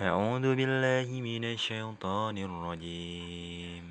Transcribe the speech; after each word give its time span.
أعوذ 0.00 0.56
بالله 0.56 1.20
من 1.20 1.44
الشيطان 1.44 2.38
الرجيم. 2.38 3.84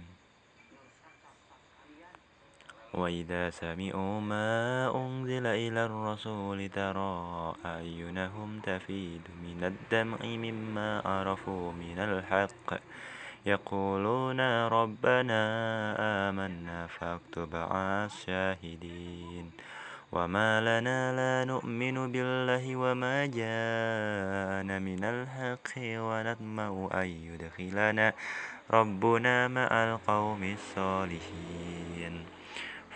وإذا 2.93 3.49
سمعوا 3.49 4.21
ما 4.21 4.89
أنزل 4.89 5.45
إلى 5.45 5.85
الرسول 5.85 6.69
ترى 6.69 7.53
أعينهم 7.65 8.59
تفيد 8.59 9.21
من 9.45 9.63
الدمع 9.63 10.17
مما 10.25 11.01
عرفوا 11.05 11.71
من 11.71 11.99
الحق. 11.99 12.81
يقولون 13.45 14.41
ربنا 14.67 15.41
آمنا 16.29 16.87
فاكتب 16.87 17.55
على 17.55 18.05
الشاهدين. 18.05 19.51
وما 20.11 20.61
لنا 20.61 20.99
لا 21.13 21.45
نؤمن 21.45 22.11
بالله 22.11 22.75
وما 22.75 23.25
جاءنا 23.25 24.79
من 24.79 25.03
الحق 25.03 25.69
ونطمع 25.77 26.89
أن 26.93 27.07
يدخلنا 27.29 28.13
ربنا 28.73 29.47
مع 29.47 29.69
القوم 29.69 30.43
الصالحين 30.43 32.25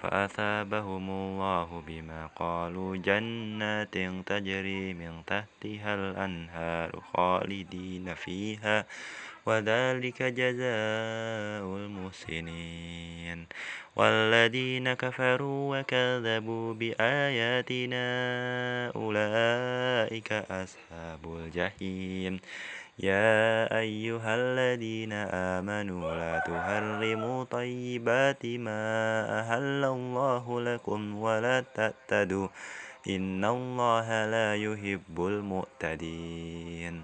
فأثابهم 0.01 1.09
الله 1.09 1.83
بما 1.87 2.21
قالوا 2.35 2.97
جنات 2.97 3.97
تجري 4.25 4.93
من 4.93 5.21
تحتها 5.27 5.95
الأنهار 5.95 6.89
خالدين 7.13 8.13
فيها 8.13 8.85
وذلك 9.45 10.23
جزاء 10.23 11.63
المحسنين 11.77 13.47
والذين 13.95 14.93
كفروا 14.93 15.79
وكذبوا 15.79 16.73
بآياتنا 16.73 18.05
أولئك 18.95 20.31
أصحاب 20.33 21.21
الجحيم. 21.25 22.39
يا 22.99 23.69
أيها 23.79 24.35
الذين 24.35 25.13
آمنوا 25.57 26.15
لا 26.15 26.39
تحرموا 26.39 27.43
طيبات 27.43 28.45
ما 28.45 28.85
أهل 29.39 29.85
الله 29.85 30.61
لكم 30.61 31.01
ولا 31.17 31.63
تعتدوا 31.73 32.47
إن 33.09 33.45
الله 33.45 34.25
لا 34.25 34.55
يحب 34.55 35.17
المعتدين. 35.17 37.03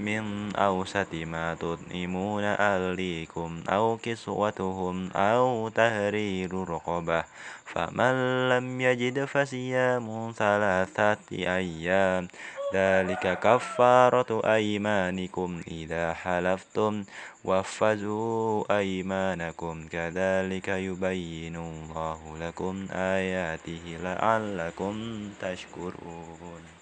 من 0.00 0.56
أوسط 0.56 1.14
ما 1.14 1.54
تطعمون 1.54 2.44
أهليكم 2.44 3.62
أو 3.68 3.98
كسوتهم 4.02 5.10
أو 5.10 5.68
تهرير 5.68 6.68
رقبة 6.68 7.24
فمن 7.64 8.48
لم 8.48 8.80
يجد 8.80 9.24
فصيام 9.24 10.32
ثلاثة 10.36 11.18
أيام 11.32 12.28
ذلك 12.74 13.38
كفارة 13.38 14.54
أيمانكم 14.54 15.60
إذا 15.68 16.14
حلفتم 16.14 17.04
واحفظوا 17.44 18.78
أيمانكم 18.78 19.88
كذلك 19.88 20.68
يبين 20.68 21.56
الله 21.56 22.20
لكم 22.40 22.86
آياته 22.92 23.98
لعلكم 24.02 24.94
تشكرون 25.40 26.79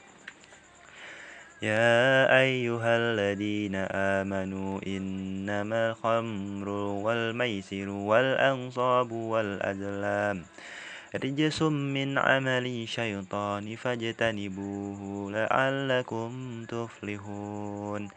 يا 1.62 2.38
أيها 2.38 2.96
الذين 2.96 3.74
آمنوا 3.90 4.80
إنما 4.86 5.90
الخمر 5.90 6.68
والميسر 6.68 7.88
والأنصاب 7.88 9.12
والأزلام 9.12 10.44
رجس 11.14 11.62
من 11.62 12.18
عمل 12.18 12.66
الشيطان 12.66 13.76
فاجتنبوه 13.76 15.30
لعلكم 15.32 16.30
تفلحون 16.68 18.08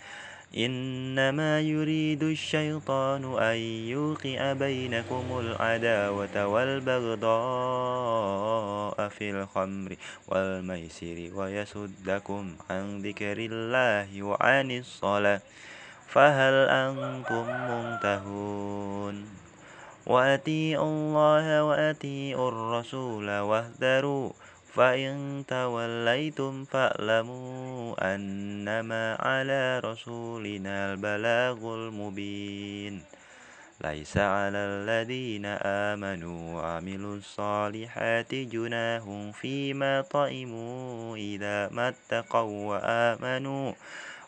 إنما 0.57 1.62
يريد 1.62 2.23
الشيطان 2.23 3.23
أن 3.39 3.57
يوقع 3.88 4.53
بينكم 4.53 5.23
العداوة 5.39 6.47
والبغضاء 6.47 7.31
في 9.07 9.31
الخمر 9.31 9.95
والميسر 10.28 11.29
ويصدكم 11.35 12.56
عن 12.69 13.01
ذكر 13.01 13.38
الله 13.39 14.23
وعن 14.23 14.72
الصلاة 14.72 15.41
فهل 16.07 16.53
أنتم 16.69 17.45
منتهون؟ 17.72 19.25
وأتيئوا 20.06 20.83
الله 20.83 21.63
وأتيئوا 21.63 22.50
الرسول 22.50 23.29
واهذروا 23.39 24.31
فإن 24.75 25.43
توليتم 25.47 26.65
فاعلموا 26.65 28.15
أنما 28.15 29.15
على 29.19 29.79
رسولنا 29.79 30.93
البلاغ 30.93 31.57
المبين 31.75 33.03
ليس 33.83 34.17
على 34.17 34.57
الذين 34.57 35.45
آمنوا 35.91 36.55
وعملوا 36.55 37.15
الصالحات 37.15 38.35
جناه 38.35 39.31
فيما 39.31 40.01
طئموا 40.01 41.17
إذا 41.17 41.69
ما 41.69 41.88
اتقوا 41.88 42.69
وآمنوا 42.69 43.73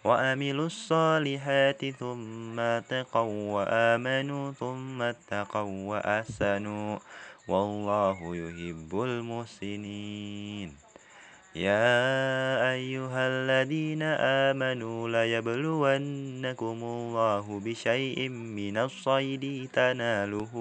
وعملوا 0.03 0.65
الصالحات 0.65 1.85
ثم 1.85 2.59
اتقوا 2.59 3.51
وآمنوا 3.53 4.51
ثم 4.51 5.01
اتقوا 5.01 5.89
وأحسنوا 5.89 6.97
والله 7.47 8.35
يحب 8.35 9.01
المحسنين. 9.01 10.73
يا 11.55 12.71
أيها 12.71 13.27
الذين 13.27 14.01
آمنوا 14.01 15.09
ليبلونكم 15.09 16.77
الله 16.83 17.61
بشيء 17.65 18.29
من 18.29 18.77
الصيد 18.77 19.69
تناله 19.73 20.53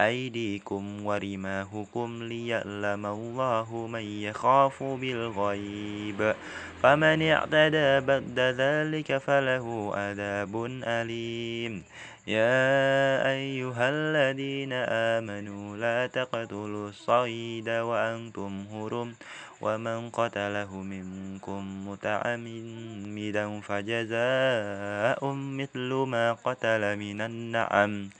أيديكم 0.00 1.06
ورماهكم 1.06 2.22
ليعلم 2.22 3.06
الله 3.06 3.86
من 3.86 4.04
يخاف 4.22 4.82
بالغيب. 4.82 6.34
فمن 6.82 7.22
اعتدى 7.22 8.00
بعد 8.00 8.38
ذلك 8.38 9.18
فله 9.18 9.96
عذاب 9.96 10.66
أليم. 10.84 11.82
يا 12.26 13.26
أيها 13.34 13.90
الذين 13.90 14.72
آمنوا 14.72 15.76
لا 15.76 16.06
تقتلوا 16.06 16.88
الصيد 16.88 17.68
وأنتم 17.68 18.66
هرم 18.70 19.14
ومن 19.60 20.10
قتله 20.10 20.70
منكم 20.76 21.88
متعمدا 21.88 23.60
فجزاء 23.60 25.20
مثل 25.32 25.90
ما 25.92 26.32
قتل 26.32 26.96
من 26.96 27.20
النعم 27.20 28.10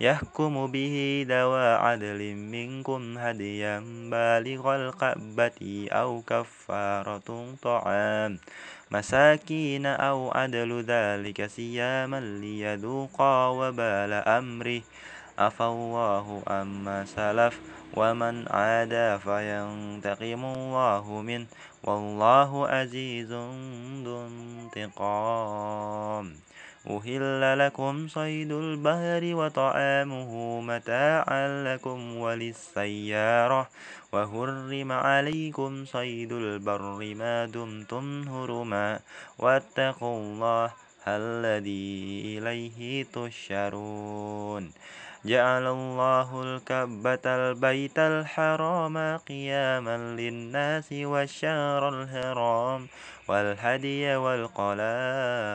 يحكم 0.00 0.66
به 0.66 1.26
ذوى 1.28 1.66
عدل 1.74 2.34
منكم 2.34 3.18
هديا 3.18 3.78
بالغ 4.10 4.64
القبة 4.76 5.88
أو 5.92 6.22
كفارة 6.26 7.54
طعام 7.62 8.38
مساكين 8.90 9.86
أو 9.86 10.30
عدل 10.30 10.82
ذلك 10.82 11.46
صياما 11.46 12.20
ليذوقا 12.20 13.48
وبال 13.48 14.12
أمره. 14.12 14.82
عفى 15.38 15.64
الله 15.64 16.42
عما 16.46 17.04
سلف 17.04 17.60
ومن 17.94 18.48
عادى 18.48 19.18
فينتقم 19.18 20.44
الله 20.44 21.22
منه 21.22 21.46
والله 21.82 22.68
عزيز 22.68 23.32
ذو 24.04 24.26
انتقام. 24.26 26.34
أهل 26.90 27.58
لكم 27.58 28.08
صيد 28.08 28.52
البحر 28.52 29.34
وطعامه 29.34 30.60
متاعا 30.60 31.64
لكم 31.64 32.16
وللسيارة 32.16 33.68
وهرم 34.12 34.92
عليكم 34.92 35.84
صيد 35.84 36.32
البر 36.32 37.14
ما 37.14 37.46
دمتم 37.46 38.28
هرما 38.28 39.00
واتقوا 39.38 40.18
الله 40.18 40.70
الذي 41.08 42.38
إليه 42.38 43.04
تشرون 43.12 44.72
جعل 45.24 45.66
الله 45.66 46.42
الكعبة 46.42 47.20
البيت 47.26 47.98
الحرام 47.98 49.16
قياما 49.16 49.96
للناس 49.96 50.92
والشهر 50.92 51.88
الحرام 51.88 52.88
والهدي 53.28 54.16
والقلائد 54.16 55.54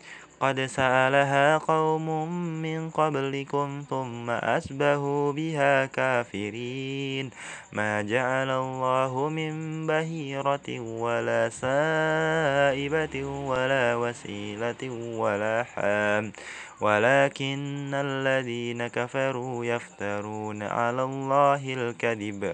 قد 0.41 0.65
سألها 0.65 1.57
قوم 1.57 2.31
من 2.61 2.89
قبلكم 2.89 3.83
ثم 3.89 4.29
أسبهوا 4.29 5.31
بها 5.31 5.85
كافرين 5.85 7.29
ما 7.71 8.01
جعل 8.01 8.49
الله 8.49 9.29
من 9.29 9.87
بهيرة 9.87 10.79
ولا 10.79 11.49
سائبة 11.49 13.23
ولا 13.23 13.95
وسيلة 13.95 14.83
ولا 15.17 15.63
حام 15.63 16.31
ولكن 16.81 17.93
الذين 17.93 18.87
كفروا 18.87 19.65
يفترون 19.65 20.63
على 20.63 21.03
الله 21.03 21.73
الكذب 21.73 22.53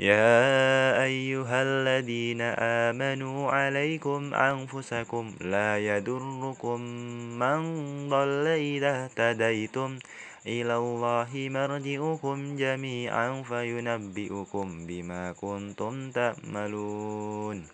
يا 0.00 1.02
أيها 1.04 1.62
الذين 1.62 2.40
آمنوا 2.90 3.50
عليكم 3.50 4.34
أنفسكم 4.34 5.34
لا 5.40 5.78
يدركم 5.78 6.80
من 7.38 7.60
ضل 8.08 8.46
إذا 8.46 9.04
اهتديتم 9.04 9.98
إلى 10.46 10.76
الله 10.76 11.30
مرجئكم 11.34 12.56
جميعا 12.56 13.42
فينبئكم 13.42 14.86
بما 14.86 15.32
كنتم 15.32 16.10
تعملون 16.10 17.66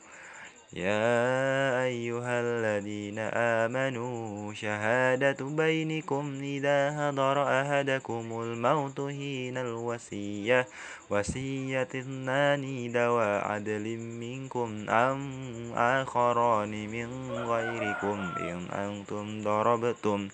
يا 0.72 1.82
أيها 1.84 2.40
الذين 2.40 3.18
آمنوا 3.18 4.54
شهادة 4.54 5.44
بينكم 5.44 6.40
إذا 6.42 6.78
حضر 6.98 7.36
أحدكم 7.60 8.40
الموت 8.42 9.00
حين 9.00 9.58
الوصية 9.58 10.66
وصية 11.10 11.82
اثنان 11.82 12.86
ذوى 12.92 13.38
عدل 13.38 13.96
منكم 13.98 14.90
أم 14.90 15.20
آخران 15.74 16.70
من 16.70 17.32
غيركم 17.32 18.18
إن 18.40 18.66
أنتم 18.70 19.42
ضربتم 19.42 20.28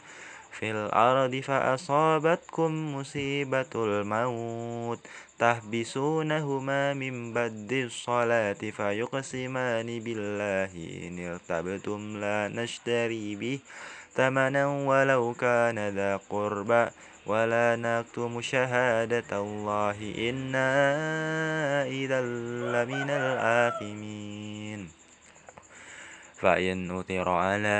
في 0.52 0.70
الأرض 0.70 1.34
فأصابتكم 1.40 2.94
مصيبة 2.96 3.72
الموت. 3.74 4.98
تحبسونهما 5.38 6.94
من 6.94 7.32
بد 7.32 7.72
الصلاة 7.72 8.62
فيقسمان 8.76 9.88
بالله. 10.00 10.72
إن 11.06 11.16
ارتبتم 11.28 12.16
لا 12.16 12.48
نشتري 12.48 13.36
به 13.36 13.58
ثمنا 14.16 14.66
ولو 14.66 15.34
كان 15.34 15.88
ذا 15.88 16.16
قربى 16.16 16.84
ولا 17.26 17.76
نكتم 17.76 18.40
شهادة 18.40 19.30
الله. 19.32 19.98
إنا 20.30 20.70
إذا 21.84 22.20
لمن 22.72 23.10
الآثمين. 23.10 25.05
فإن 26.36 26.98
أثر 26.98 27.28
على 27.28 27.78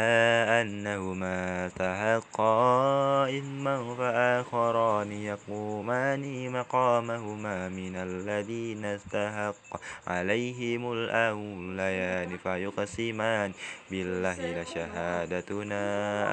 أنهما 0.61 1.67
استحقا 1.67 3.29
إثما 3.29 3.95
فآخران 3.95 5.13
يقومان 5.13 6.53
مقامهما 6.53 7.69
من 7.69 7.97
الذين 7.97 8.85
استحق 8.85 9.81
عليهم 10.07 10.93
الأوليان 10.93 12.37
فيقسمان 12.37 13.53
بالله 13.91 14.63
لشهادتنا 14.63 15.85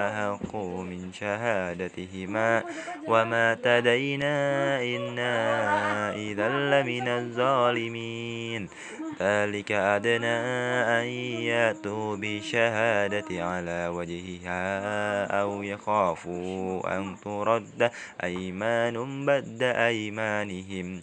أحق 0.08 0.56
من 0.56 1.14
شهادتهما 1.14 2.64
وما 3.08 3.54
تدينا 3.54 4.36
إنا 4.84 5.36
إذا 6.16 6.50
لمن 6.50 7.08
الظالمين 7.08 8.70
ذلك 9.22 9.72
أدنى 9.72 10.38
أن 11.00 11.06
يأتوا 11.44 12.13
بشهادة 12.16 13.46
على 13.46 13.88
وجهها 13.88 15.26
أو 15.42 15.64
يخافوا 15.64 16.98
أن 16.98 17.16
ترد 17.24 17.92
أيمان 18.24 19.26
بد 19.26 19.64
أيمانهم. 19.64 21.02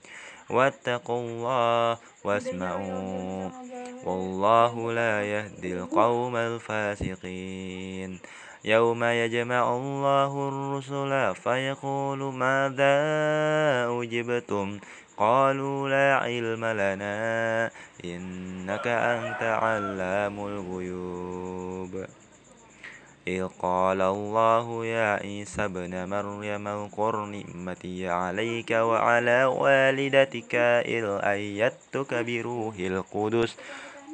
واتقوا 0.51 1.21
الله 1.21 1.99
واسمعوا. 2.25 3.51
والله 4.05 4.93
لا 4.93 5.23
يهدي 5.23 5.75
القوم 5.75 6.37
الفاسقين. 6.37 8.19
يوم 8.65 9.05
يجمع 9.05 9.77
الله 9.77 10.49
الرسل 10.49 11.35
فيقول 11.35 12.19
ماذا 12.19 12.95
أجبتم؟ 14.03 14.79
قالوا 15.21 15.89
لا 15.89 16.17
علم 16.17 16.65
لنا 16.65 17.71
إنك 18.05 18.87
أنت 18.87 19.43
علام 19.43 20.47
الغيوب. 20.47 22.05
إذ 23.29 23.47
قال 23.63 24.01
الله 24.01 24.87
يا 24.87 25.09
عيسى 25.21 25.65
ابن 25.65 26.09
مريم 26.09 26.69
اذكر 26.69 27.17
نعمتي 27.25 28.09
عليك 28.09 28.71
وعلى 28.71 29.45
والدتك 29.45 30.55
إذ 30.89 31.05
أيدتك 31.21 32.15
بروح 32.15 32.75
القدس. 32.79 33.57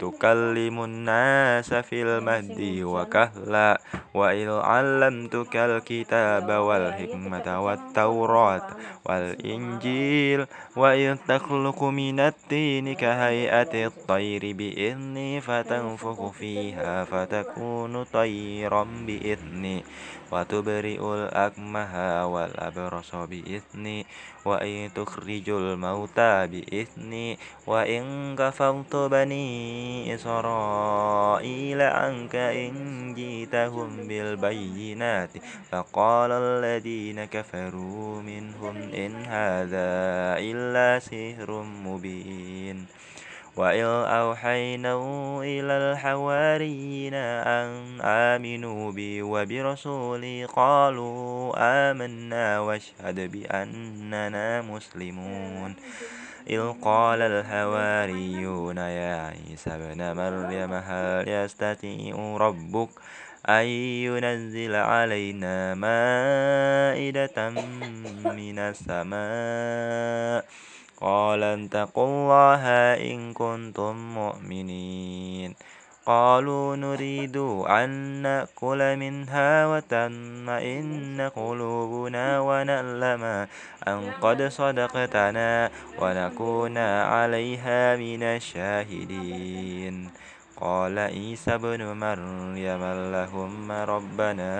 تكلم 0.01 0.85
الناس 0.85 1.75
في 1.75 2.03
المهد 2.03 2.83
وكهلا 2.83 3.81
وإذ 4.15 4.51
علمتك 4.51 5.57
الكتاب 5.57 6.49
والحكمة 6.51 7.65
والتوراة 7.65 8.67
والإنجيل 9.05 10.47
وإذ 10.77 11.17
تخلق 11.29 11.83
من 11.85 12.21
التين 12.21 12.93
كهيئة 12.93 13.87
الطير 13.87 14.43
بإذني 14.53 15.41
فتنفخ 15.41 16.31
فيها 16.31 17.05
فتكون 17.05 18.05
طيرا 18.05 18.87
بإذني 19.07 19.85
وتبرئ 20.33 21.01
الأكمه 21.15 22.27
والأبرص 22.27 23.15
بإذني 23.15 24.07
وإن 24.45 24.91
تخرج 24.95 25.51
الموتى 25.51 26.47
بإذني 26.47 27.39
وإن 27.67 28.37
كفرت 28.37 28.97
بني 28.97 29.86
إسرائيل 30.15 31.81
عنك 31.83 32.35
إن 32.37 33.15
جيتهم 33.15 34.09
بالبينات 34.09 35.31
فقال 35.73 36.31
الذين 36.33 37.25
كفروا 37.25 38.23
منهم 38.23 38.77
إن 38.95 39.13
هذا 39.25 39.89
إلا 40.39 40.99
سحر 40.99 41.63
مبين 41.63 42.87
وإذ 43.57 43.89
أوحينا 44.21 44.95
إلى 45.41 45.73
الحواريين 45.73 47.15
أن 47.15 48.01
آمنوا 48.01 48.93
بي 48.93 49.23
وبرسولي 49.23 50.45
قالوا 50.45 51.55
آمنا 51.57 52.61
واشهد 52.61 53.33
بأننا 53.33 54.63
مسلمون 54.63 55.75
إذ 56.51 56.73
قال 56.83 57.23
الحواريون 57.23 58.79
يا 58.79 59.15
عيسى 59.27 59.71
ابن 59.71 60.17
مريم 60.17 60.73
هل 60.73 61.29
يستطيع 61.29 62.37
ربك 62.37 62.89
أن 63.49 63.67
ينزل 64.07 64.75
علينا 64.75 65.75
مائدة 65.75 67.51
من 68.31 68.59
السماء؟ 68.59 70.45
قال 71.01 71.43
اتقوا 71.43 72.07
الله 72.07 72.63
إن 72.95 73.33
كنتم 73.33 74.15
مؤمنين. 74.15 75.55
قالوا 76.07 76.77
نريد 76.77 77.37
أن 77.67 77.91
نأكل 78.23 78.97
منها 78.97 79.67
وتطمئن 79.67 81.31
قلوبنا 81.37 82.41
ونعلم 82.41 83.47
أن 83.89 84.11
قد 84.21 84.43
صدقتنا 84.43 85.71
ونكون 85.99 86.79
عليها 86.79 87.97
من 87.97 88.23
الشاهدين. 88.23 90.11
قال 90.61 90.99
عيسى 90.99 91.55
ابن 91.55 91.85
مريم 91.85 92.83
اللهم 92.83 93.73
ربنا 93.73 94.53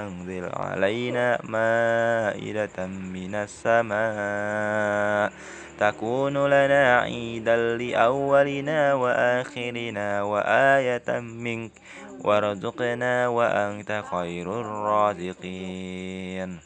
أنزل 0.00 0.48
علينا 0.54 1.38
مائدة 1.44 2.86
من 2.86 3.34
السماء. 3.34 5.32
تكون 5.80 6.36
لنا 6.46 7.00
عيدا 7.00 7.56
لأولنا 7.56 8.94
وآخرنا 8.94 10.22
وآية 10.22 11.20
منك 11.20 11.72
وارزقنا 12.24 13.28
وأنت 13.28 14.02
خير 14.10 14.60
الرازقين. 14.60 16.58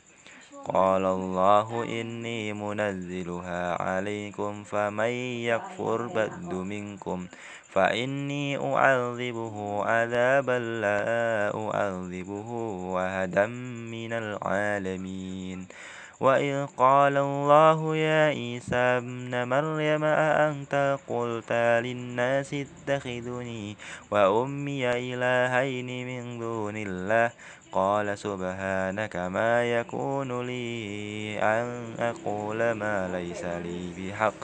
قال 0.65 1.05
الله 1.05 1.85
إني 2.01 2.53
منزلها 2.53 3.83
عليكم 3.83 4.65
فمن 4.65 5.15
يكفر 5.47 6.07
بعد 6.07 6.55
منكم 6.55 7.27
فإني 7.71 8.57
أعذبه 8.57 9.85
عذابا 9.85 10.59
لا 10.59 11.55
أعذبه 11.55 12.49
أحدا 13.07 13.47
من 13.93 14.13
العالمين. 14.13 15.67
وإذ 16.21 16.67
قال 16.77 17.17
الله 17.17 17.97
يا 17.97 18.27
عيسى 18.29 18.77
ابن 18.77 19.49
مريم 19.49 20.05
أأنت 20.05 20.99
قلت 21.09 21.53
للناس 21.53 22.55
اتخذني 22.55 23.77
وأمي 24.11 24.91
إلهين 24.91 26.07
من 26.07 26.39
دون 26.39 26.77
الله 26.77 27.31
قال 27.73 28.19
سبحانك 28.19 29.17
ما 29.17 29.65
يكون 29.81 30.47
لي 30.47 31.39
أن 31.43 31.95
أقول 31.99 32.73
ما 32.73 33.09
ليس 33.13 33.45
لي 33.45 33.91
بحق 33.99 34.41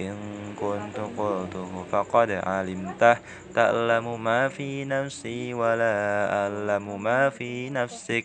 إن 0.00 0.16
كنت 0.60 0.96
قلته 1.18 1.84
فقد 1.92 2.30
علمته 2.30 3.16
تعلم 3.54 4.24
ما 4.24 4.48
في 4.48 4.84
نفسي 4.84 5.54
ولا 5.54 5.96
أعلم 6.32 7.02
ما 7.02 7.30
في 7.30 7.70
نفسك 7.70 8.24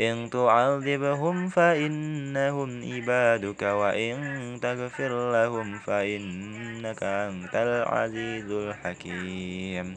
إن 0.00 0.30
تعذبهم 0.30 1.48
فإنهم 1.48 2.92
عبادك 2.92 3.62
وإن 3.62 4.16
تغفر 4.62 5.32
لهم 5.32 5.78
فإنك 5.78 7.02
أنت 7.02 7.54
العزيز 7.54 8.50
الحكيم. 8.50 9.96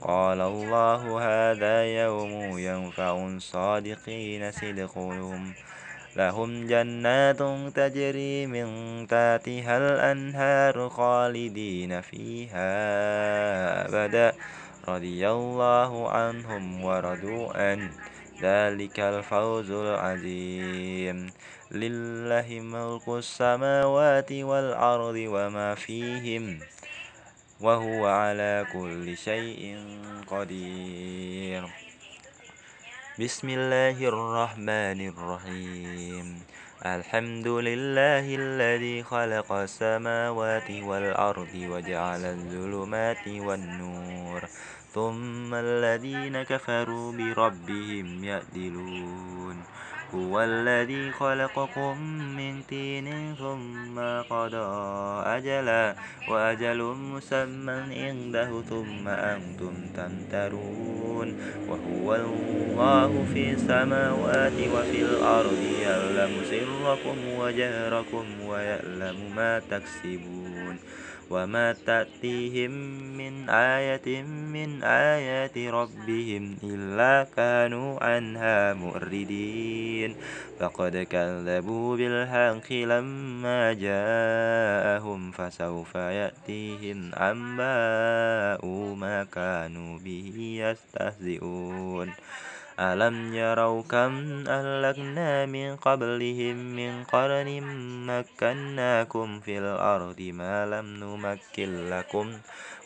قال 0.00 0.40
الله 0.40 1.02
هذا 1.20 1.84
يوم 1.84 2.58
ينفع 2.58 3.26
الصادقين 3.26 4.52
صدقهم. 4.52 5.52
لهم 6.16 6.66
جنات 6.66 7.42
تجري 7.76 8.46
من 8.46 8.66
تحتها 9.06 9.78
الأنهار 9.78 10.88
خالدين 10.88 12.00
فيها 12.00 12.68
أبدا. 13.88 14.32
رضي 14.88 15.30
الله 15.30 16.10
عنهم 16.10 16.84
ورضوا 16.84 17.56
عنه. 17.56 17.90
ذلك 18.42 19.00
الفوز 19.00 19.70
العظيم. 19.70 21.30
لله 21.70 22.46
ملك 22.60 23.08
السماوات 23.08 24.32
والأرض 24.32 25.14
وما 25.14 25.74
فيهم 25.74 26.58
وهو 27.60 28.06
على 28.06 28.66
كل 28.72 29.16
شيء 29.16 29.78
قدير. 30.26 31.62
بسم 33.20 33.48
الله 33.48 33.96
الرحمن 34.04 35.00
الرحيم. 35.08 36.42
الحمد 36.86 37.48
لله 37.48 38.26
الذي 38.26 39.02
خلق 39.02 39.52
السماوات 39.52 40.70
والأرض 40.70 41.54
وجعل 41.54 42.24
الظلمات 42.24 43.28
والنور. 43.28 44.40
ثم 44.94 45.54
الذين 45.54 46.42
كفروا 46.42 47.12
بربهم 47.12 48.24
يأدلون 48.24 49.56
هو 50.14 50.40
الذي 50.40 51.10
خلقكم 51.10 52.00
من 52.36 52.66
تين 52.66 53.34
ثم 53.34 54.00
قضى 54.30 54.70
أجلا 55.26 55.96
وأجل 56.28 56.82
مسمى 56.82 57.72
عنده 57.72 58.62
ثم 58.62 59.08
أنتم 59.08 59.74
تمترون. 59.96 61.28
وهو 61.68 62.14
الله 62.14 63.26
في 63.34 63.50
السماوات 63.50 64.58
وفي 64.74 65.02
الأرض 65.02 65.62
يعلم 65.82 66.32
سركم 66.50 67.16
وجهركم 67.38 68.24
ويعلم 68.46 69.16
ما 69.36 69.58
تكسبون. 69.58 70.41
وما 71.30 71.72
تأتيهم 71.86 72.70
من 73.16 73.48
آية 73.50 74.22
من 74.22 74.82
آيات 74.82 75.58
ربهم 75.58 76.56
إلا 76.64 77.26
كانوا 77.36 78.04
عنها 78.04 78.74
مؤردين 78.74 80.16
فقد 80.60 80.96
كذبوا 80.96 81.96
بالحق 81.96 82.72
لما 82.72 83.72
جاءهم 83.72 85.30
فسوف 85.30 85.94
يأتيهم 85.94 87.14
أنباء 87.14 88.66
ما 88.94 89.24
كانوا 89.24 89.98
به 89.98 90.36
يستهزئون 90.62 92.12
ألم 92.80 93.34
يروا 93.34 93.82
كم 93.82 94.44
أهلكنا 94.48 95.46
من 95.46 95.76
قبلهم 95.76 96.56
من 96.56 97.04
قرن 97.04 97.60
مكناكم 98.06 99.40
في 99.40 99.58
الأرض 99.58 100.20
ما 100.20 100.66
لم 100.66 100.86
نمكن 100.86 101.90
لكم 101.90 102.32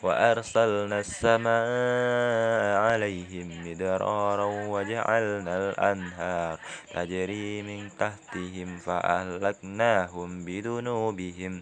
وأرسلنا 0.03 0.99
السماء 0.99 2.77
عليهم 2.77 3.47
مدرارا 3.65 4.45
وجعلنا 4.45 5.69
الأنهار 5.69 6.59
تجري 6.93 7.61
من 7.61 7.89
تحتهم 7.99 8.77
فأهلكناهم 8.77 10.45
بذنوبهم 10.45 11.61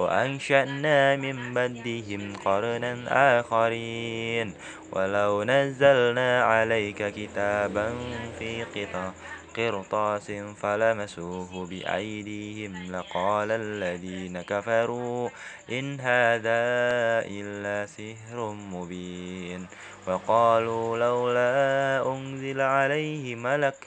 وأنشأنا 0.00 1.16
من 1.16 1.54
بدهم 1.54 2.36
قرنا 2.44 2.92
آخرين. 3.40 4.54
ولو 4.92 5.44
نزلنا 5.44 6.44
عليك 6.44 7.00
كتابا 7.14 7.94
في 8.38 8.64
قطع 8.64 9.10
قرطاس 9.56 10.32
فلمسوه 10.62 11.66
بأيديهم 11.66 12.92
لقال 12.92 13.50
الذين 13.50 14.42
كفروا 14.42 15.28
إن 15.72 16.00
هذا 16.00 16.62
إلا 17.28 17.86
سحر 17.86 18.38
مبين. 18.72 19.66
وقالوا 20.06 20.98
لولا 20.98 21.52
أنزل 22.12 22.60
عليه 22.60 23.34
ملك 23.34 23.86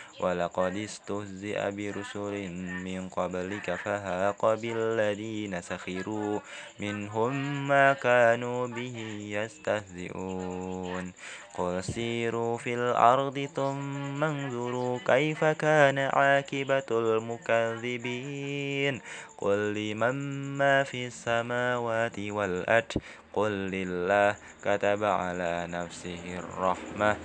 ولقد 0.21 0.77
استهزئ 0.77 1.71
برسل 1.71 2.49
من 2.85 3.09
قبلك 3.09 3.75
فهاق 3.75 4.53
بالذين 4.53 5.61
سخروا 5.61 6.39
منهم 6.79 7.67
ما 7.67 7.93
كانوا 7.93 8.67
به 8.67 8.97
يستهزئون. 9.33 11.13
قل 11.57 11.83
سيروا 11.83 12.57
في 12.57 12.73
الأرض 12.73 13.49
ثم 13.55 14.23
انظروا 14.23 14.99
كيف 15.05 15.43
كان 15.43 15.97
عاقبة 15.97 16.89
المكذبين. 16.91 19.01
قل 19.37 19.73
لمن 19.73 20.15
ما 20.57 20.83
في 20.83 21.07
السماوات 21.07 22.19
والأرض؟ 22.19 22.91
قل 23.33 23.51
لله 23.51 24.35
كتب 24.63 25.03
على 25.03 25.67
نفسه 25.69 26.39
الرحمة. 26.39 27.17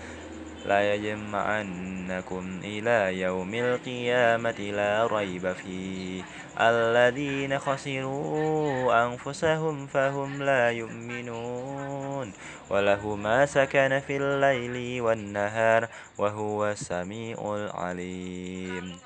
لا 0.66 0.94
يجمعنكم 0.94 2.60
إلى 2.64 3.20
يوم 3.20 3.54
القيامة 3.54 4.58
لا 4.58 5.06
ريب 5.06 5.52
فيه. 5.52 6.22
الذين 6.60 7.58
خسروا 7.58 9.04
أنفسهم 9.06 9.86
فهم 9.86 10.42
لا 10.42 10.70
يؤمنون. 10.70 12.32
وله 12.70 13.16
ما 13.16 13.46
سكن 13.46 14.00
في 14.06 14.16
الليل 14.16 15.02
والنهار 15.02 15.88
وهو 16.18 16.66
السميع 16.66 17.38
العليم. 17.56 18.98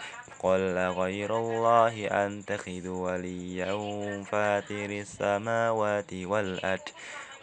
قل 0.42 0.76
غير 0.96 1.36
الله 1.36 2.06
أنتخذ 2.06 2.88
وليا 2.88 3.76
فاتر 4.24 4.90
السماوات 4.90 6.12
والأرض 6.12 6.88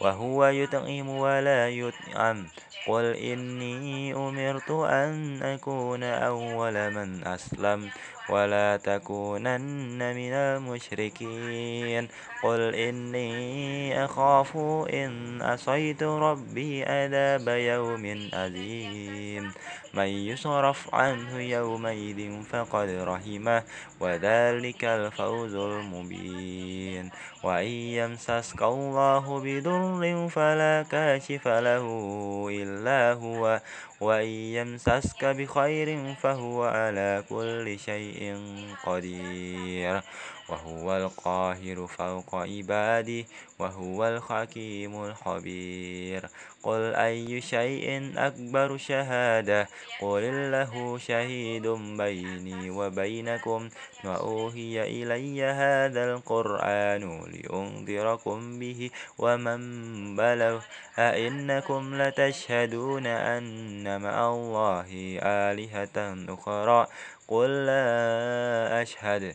وهو 0.00 0.46
يطعم 0.46 1.08
ولا 1.08 1.68
يطعم 1.68 2.46
قل 2.86 3.04
إني 3.16 4.14
أمرت 4.14 4.70
أن 4.70 5.42
أكون 5.42 6.02
أول 6.02 6.90
من 6.90 7.26
أسلم 7.26 7.92
ولا 8.28 8.76
تكونن 8.76 9.98
من 10.16 10.32
المشركين 10.32 12.08
قل 12.42 12.74
إني 12.74 14.04
أخاف 14.04 14.56
إن 14.92 15.42
أصيت 15.42 16.02
ربي 16.02 16.84
عذاب 16.84 17.48
يوم 17.48 18.04
أليم 18.34 19.52
من 19.94 20.06
يصرف 20.06 20.94
عنه 20.94 21.40
يومئذ 21.40 22.42
فقد 22.42 22.88
رحمه 22.88 23.62
وذلك 24.00 24.84
الفوز 24.84 25.54
المبين 25.54 27.10
وإن 27.42 27.66
يمسسك 27.66 28.62
الله 28.62 29.40
بضر 29.40 30.28
فلا 30.28 30.84
كاشف 30.90 31.48
له 31.48 31.84
إلا 32.50 33.12
هو 33.12 33.60
وإن 34.00 34.28
يمسسك 34.28 35.24
بخير 35.24 36.14
فهو 36.14 36.64
على 36.64 37.24
كل 37.28 37.78
شيء 37.78 38.36
قدير 38.86 40.02
وهو 40.48 40.96
القاهر 40.96 41.86
فوق 41.86 42.34
عباده 42.34 43.24
وهو 43.58 44.08
الحكيم 44.08 45.04
الخبير. 45.04 46.28
قل 46.62 46.94
أي 46.94 47.40
شيء 47.40 48.12
أكبر 48.16 48.76
شهادة؟ 48.76 49.68
قل 50.00 50.24
الله 50.24 50.98
شهيد 50.98 51.66
بيني 51.96 52.70
وبينكم 52.70 53.68
وأوهي 54.04 54.82
إلي 54.82 55.44
هذا 55.44 56.14
القرآن 56.14 57.02
لأنذركم 57.32 58.58
به. 58.58 58.90
ومن 59.18 59.60
بلغ 60.16 60.60
أئنكم 60.98 62.02
لتشهدون 62.02 63.06
أن 63.06 64.00
مع 64.00 64.30
الله 64.30 65.18
آلهة 65.22 65.98
أخرى؟ 66.28 66.86
قل 67.28 67.66
لا 67.66 68.82
أشهد. 68.82 69.34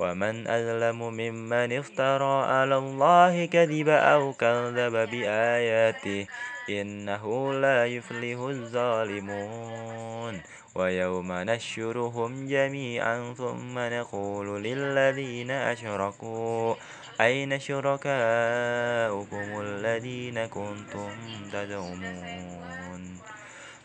ومن 0.00 0.48
أظلم 0.48 1.02
ممن 1.02 1.72
افترى 1.72 2.44
على 2.44 2.76
الله 2.76 3.46
كذبا 3.46 3.98
أو 3.98 4.32
كذب 4.32 5.10
بآياته 5.10 6.26
إنه 6.70 7.52
لا 7.52 7.86
يفلح 7.86 8.38
الظالمون 8.40 10.40
ويوم 10.74 11.32
نشرهم 11.32 12.48
جميعا 12.48 13.34
ثم 13.38 13.78
نقول 13.78 14.62
للذين 14.62 15.50
أشركوا 15.50 16.74
أين 17.20 17.60
شركاؤكم 17.60 19.60
الذين 19.60 20.46
كنتم 20.46 21.10
تزعمون 21.52 23.19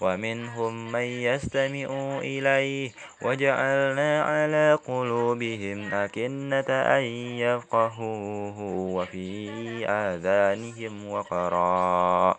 ومنهم 0.00 0.92
من 0.92 1.00
يستمع 1.00 2.18
إليه 2.18 2.90
وجعلنا 3.22 4.22
على 4.22 4.78
قلوبهم 4.86 5.94
أكنة 5.94 6.70
أن 6.70 7.02
يفقهوه 7.42 8.60
وفي 8.94 9.50
آذانهم 9.88 11.10
وقرا. 11.10 12.38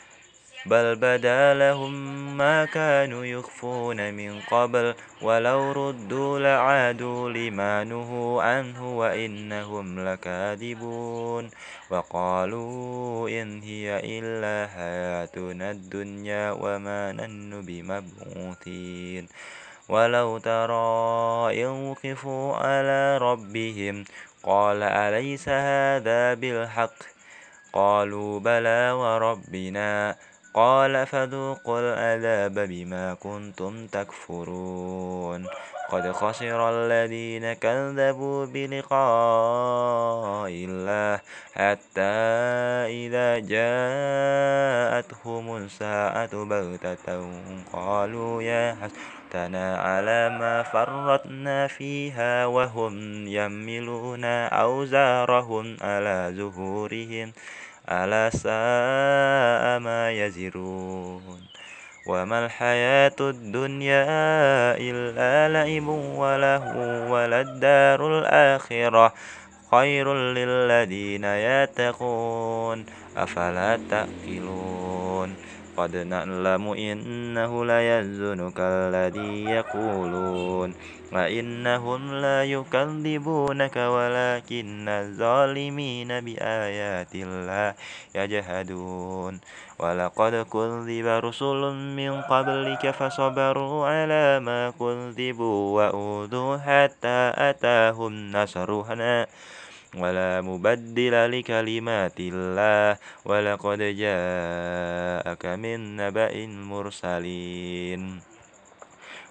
بل 0.65 0.95
بدا 0.95 1.53
لهم 1.53 1.93
ما 2.37 2.65
كانوا 2.65 3.25
يخفون 3.25 4.13
من 4.13 4.41
قبل 4.41 4.93
ولو 5.21 5.71
ردوا 5.71 6.39
لعادوا 6.39 7.29
لما 7.29 7.83
نهوا 7.83 8.43
عنه 8.43 8.97
وإنهم 8.97 10.07
لكاذبون 10.07 11.49
وقالوا 11.89 13.29
إن 13.29 13.61
هي 13.61 14.19
إلا 14.19 14.71
حياتنا 14.73 15.71
الدنيا 15.71 16.51
وما 16.51 17.11
نن 17.11 17.61
بمبعوثين 17.61 19.27
ولو 19.89 20.37
ترى 20.37 21.63
إن 21.63 21.89
وقفوا 21.89 22.55
على 22.55 23.17
ربهم 23.17 24.03
قال 24.43 24.83
أليس 24.83 25.49
هذا 25.49 26.33
بالحق؟ 26.33 26.93
قالوا 27.73 28.39
بلى 28.39 28.91
وربنا 28.91 30.15
قال 30.53 31.05
فذوقوا 31.07 31.79
العذاب 31.79 32.59
بما 32.59 33.13
كنتم 33.13 33.87
تكفرون. 33.87 35.47
قد 35.91 36.11
خسر 36.11 36.69
الذين 36.69 37.53
كذبوا 37.53 38.45
بلقاء 38.45 39.01
الله 40.49 41.19
حتى 41.53 42.15
إذا 42.87 43.39
جاءتهم 43.39 44.55
الساعة 45.57 46.43
بغتة 46.45 47.31
قالوا 47.73 48.43
يا 48.43 48.77
حسرتنا 48.81 49.77
على 49.77 50.29
ما 50.39 50.63
فرطنا 50.63 51.67
فيها 51.67 52.45
وهم 52.45 53.27
يملون 53.27 54.25
أوزارهم 54.25 55.77
على 55.81 56.33
ظهورهم 56.37 57.33
ألا 57.89 58.29
ساء 58.29 59.79
ما 59.79 60.11
يزرون 60.11 61.41
وما 62.07 62.45
الحياة 62.45 63.15
الدنيا 63.19 64.05
إلا 64.77 65.49
لعب 65.53 65.87
ولهو 65.87 67.13
وللدار 67.13 68.19
الآخرة 68.19 69.13
خير 69.71 70.13
للذين 70.13 71.23
يتقون 71.23 72.85
أفلا 73.17 73.79
تأكلون 73.89 75.35
قد 75.77 75.95
نعلم 75.95 76.67
إنه 76.67 77.65
ليزنك 77.65 78.59
الذي 78.59 79.43
يقولون 79.45 80.73
وإنهم 81.11 82.13
لا 82.13 82.43
يكذبونك 82.43 83.75
ولكن 83.75 84.89
الظالمين 84.89 86.07
بآيات 86.19 87.15
الله 87.15 87.73
يجهدون 88.15 89.39
ولقد 89.79 90.33
كذب 90.53 91.07
رسل 91.25 91.61
من 91.95 92.21
قبلك 92.21 92.91
فصبروا 92.91 93.87
على 93.87 94.39
ما 94.39 94.73
كذبوا 94.79 95.61
وأوذوا 95.77 96.57
حتى 96.57 97.21
أتاهم 97.35 98.31
نصرنا 98.31 99.27
ولا 99.97 100.41
مبدل 100.41 101.39
لكلمات 101.39 102.19
الله 102.19 102.97
ولقد 103.25 103.79
جاءك 103.79 105.45
من 105.45 105.95
نبأ 105.95 106.31
المرسلين. 106.31 108.21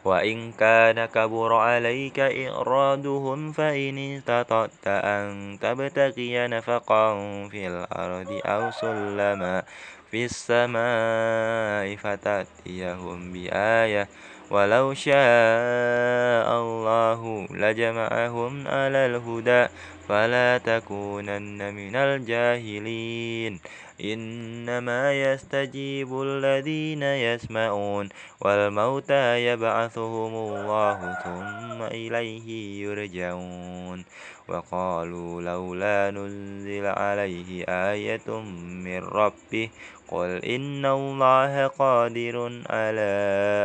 وإن 0.05 0.53
كان 0.53 1.05
كبر 1.05 1.55
عليك 1.55 2.19
إرادهم 2.21 3.53
فإن 3.53 3.99
استطعت 3.99 4.87
أن 4.87 5.59
تبتغي 5.61 6.47
نفقا 6.49 7.15
في 7.49 7.67
الأرض 7.67 8.41
أو 8.45 8.71
سلما 8.71 9.63
في 10.11 10.25
السماء 10.25 11.97
فتأتيهم 11.97 13.33
بآية 13.33 14.09
ولو 14.51 14.95
شاء 14.95 16.49
الله 16.61 17.47
لجمعهم 17.51 18.69
على 18.69 19.07
الهدى 19.07 19.67
فلا 20.09 20.59
تكونن 20.59 21.75
من 21.75 21.97
الجاهلين. 21.97 23.61
إنما 24.05 25.13
يستجيب 25.13 26.23
الذين 26.23 27.03
يسمعون 27.03 28.09
والموتى 28.41 29.47
يبعثهم 29.47 30.35
الله 30.35 30.99
ثم 31.25 31.83
إليه 31.83 32.47
يرجعون. 32.83 34.05
وقالوا 34.49 35.43
لولا 35.43 36.11
نزل 36.11 36.87
عليه 36.87 37.65
آية 37.69 38.41
من 38.85 38.99
ربه 38.99 39.69
قل 40.11 40.45
إن 40.45 40.87
الله 40.87 41.67
قادر 41.67 42.37
على 42.71 43.13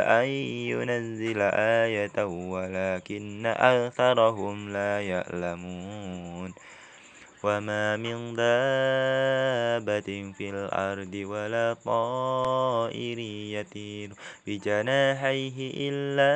أن 0.06 0.28
ينزل 0.70 1.40
آية 1.82 2.24
ولكن 2.24 3.46
أكثرهم 3.46 4.72
لا 4.72 5.00
يعلمون 5.00 6.54
وما 7.44 7.96
من 7.96 8.34
دابة 8.34 10.32
في 10.38 10.50
الأرض 10.50 11.14
ولا 11.14 11.76
طائر 11.84 13.18
يطير 13.58 14.10
بجناحيه 14.46 15.56
إلا 15.90 16.32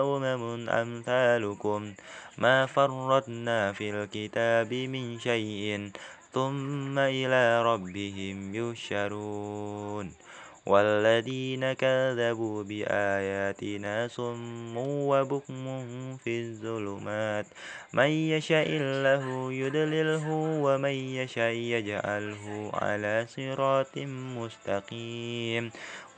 أمم 0.00 0.68
أمثالكم 0.68 1.94
ما 2.38 2.66
فرطنا 2.66 3.72
في 3.72 3.90
الكتاب 3.90 4.74
من 4.74 5.18
شيء 5.18 5.90
ثم 6.32 6.98
إلى 6.98 7.62
ربهم 7.62 8.54
يشرون 8.54 10.12
والذين 10.66 11.72
كذبوا 11.72 12.62
بآياتنا 12.62 14.08
صم 14.08 14.76
وبكم 14.78 15.64
في 16.16 16.40
الظلمات 16.40 17.46
من 17.92 18.08
يشاء 18.08 18.66
الله 18.68 19.52
يدلله 19.52 20.30
ومن 20.62 20.96
يشاء 21.18 21.52
يجعله 21.52 22.70
على 22.74 23.26
صراط 23.28 23.98
مستقيم 24.38 25.70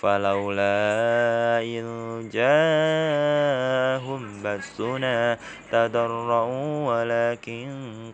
فلولا 0.00 1.62
إن 1.62 1.84
جاءهم 2.32 3.62
بسنا 4.42 5.38
تضرعوا 5.72 6.86
ولكن 6.88 7.68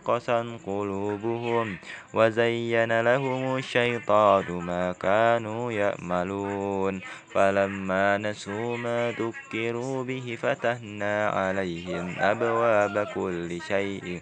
قسا 0.05 0.57
قلوبهم 0.65 1.77
وزين 2.13 3.01
لهم 3.01 3.57
الشيطان 3.57 4.51
ما 4.51 4.91
كانوا 4.91 5.71
يأملون 5.71 7.01
فلما 7.33 8.17
نسوا 8.17 8.77
ما 8.77 9.11
ذكروا 9.11 10.03
به 10.03 10.37
فتحنا 10.41 11.29
عليهم 11.29 12.15
أبواب 12.19 13.07
كل 13.15 13.61
شيء 13.61 14.21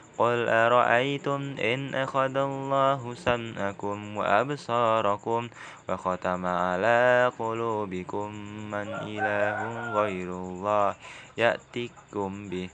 قل 0.21 0.49
أرأيتم 0.49 1.55
إن 1.57 1.95
أخذ 1.95 2.35
الله 2.37 3.13
سمعكم 3.13 4.17
وأبصاركم 4.17 5.49
وختم 5.89 6.45
على 6.45 7.31
قلوبكم 7.39 8.27
من 8.71 8.87
إله 9.17 9.59
غير 9.93 10.29
الله 10.29 10.95
يأتيكم 11.37 12.49
به 12.49 12.69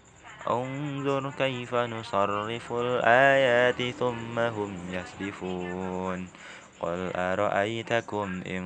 انظر 0.50 1.32
كيف 1.32 1.76
نصرف 1.76 2.74
الآيات 2.74 3.82
ثم 3.96 4.40
هم 4.40 4.72
يصدفون 4.92 6.28
قل 6.80 7.12
أرأيتكم 7.16 8.42
إن 8.48 8.66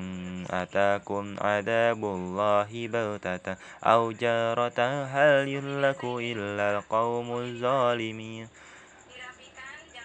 أتاكم 0.51 1.35
عذاب 1.41 2.01
الله 2.05 2.87
بغتة 2.87 3.55
أو 3.83 4.11
جارة 4.11 4.79
هل 5.03 5.47
يهلك 5.47 6.03
إلا 6.03 6.77
القوم 6.77 7.37
الظالمين 7.37 8.47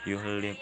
يهلك 0.06 0.56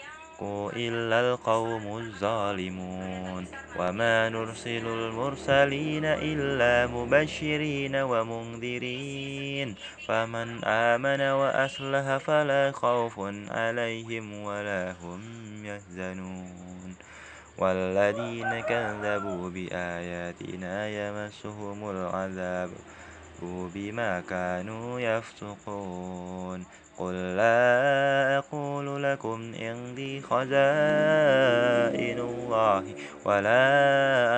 إلا 0.75 1.31
القوم 1.31 1.97
الظالمون. 1.97 3.47
وما 3.79 4.29
نرسل 4.29 4.87
المرسلين 4.87 6.05
إلا 6.05 6.87
مبشرين 6.87 7.95
ومنذرين. 7.95 9.75
فمن 10.07 10.63
آمن 10.63 11.21
وأصلح 11.21 12.17
فلا 12.17 12.71
خوف 12.71 13.19
عليهم 13.49 14.43
ولا 14.43 14.95
هم 15.03 15.21
يحزنون. 15.65 16.95
والذين 17.57 18.59
كذبوا 18.59 19.49
بآياتنا 19.49 20.89
يمسهم 20.89 21.89
العذاب 21.89 22.69
بما 23.41 24.19
كانوا 24.29 24.99
يفسقون. 24.99 26.65
قل 26.97 27.35
لا 27.35 28.37
أقول 28.37 29.03
لكم 29.03 29.51
عندي 29.59 30.21
خزائن 30.21 32.19
الله 32.19 32.83
ولا 33.25 33.63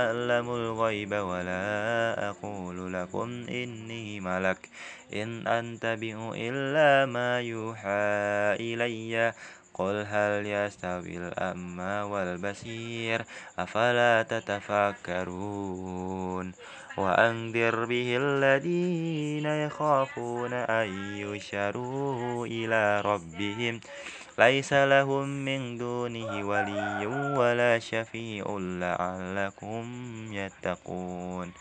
أعلم 0.06 0.50
الغيب 0.50 1.12
ولا 1.12 2.30
أقول 2.30 2.94
لكم 2.94 3.46
إني 3.50 4.20
ملك 4.20 4.70
إن 5.14 5.48
أنتبئ 5.48 6.16
إلا 6.36 7.06
ما 7.06 7.42
يوحى 7.42 8.58
إلي 8.60 9.34
قل 9.74 10.06
هل 10.10 10.46
يستوي 10.46 11.18
الأعمى 11.18 12.02
والبصير 12.12 13.26
أفلا 13.60 14.24
تتفكرون 14.24 15.68
وأنذر 16.98 17.86
به 17.86 18.18
الذين 18.22 19.46
يخافون 19.46 20.54
أن 20.54 20.88
يشروا 21.18 22.48
إلى 22.48 23.02
ربهم. 23.02 23.80
ليس 24.40 24.74
لهم 24.74 25.30
من 25.46 25.78
دونه 25.78 26.48
ولي 26.48 27.06
ولا 27.38 27.80
شفيع 27.80 28.58
لعلكم 28.60 29.86
يتقون. 30.32 31.52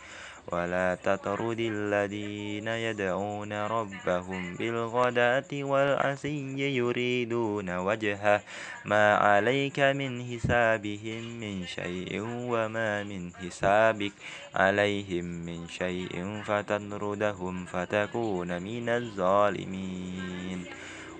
ولا 0.51 0.95
تطرد 1.03 1.59
الذين 1.59 2.67
يدعون 2.67 3.53
ربهم 3.53 4.55
بالغداة 4.55 5.51
والعشي 5.53 6.77
يريدون 6.77 7.77
وجهه. 7.77 8.41
ما 8.85 9.15
عليك 9.15 9.79
من 9.79 10.23
حسابهم 10.23 11.39
من 11.39 11.65
شيء 11.67 12.21
وما 12.23 13.03
من 13.03 13.31
حسابك. 13.35 14.11
عليهم 14.55 15.25
من 15.25 15.67
شيء 15.67 16.41
فتطردهم 16.45 17.65
فتكون 17.65 18.61
من 18.61 18.89
الظالمين. 18.89 20.65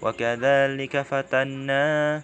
وكذلك 0.01 1.01
فتنا 1.01 2.21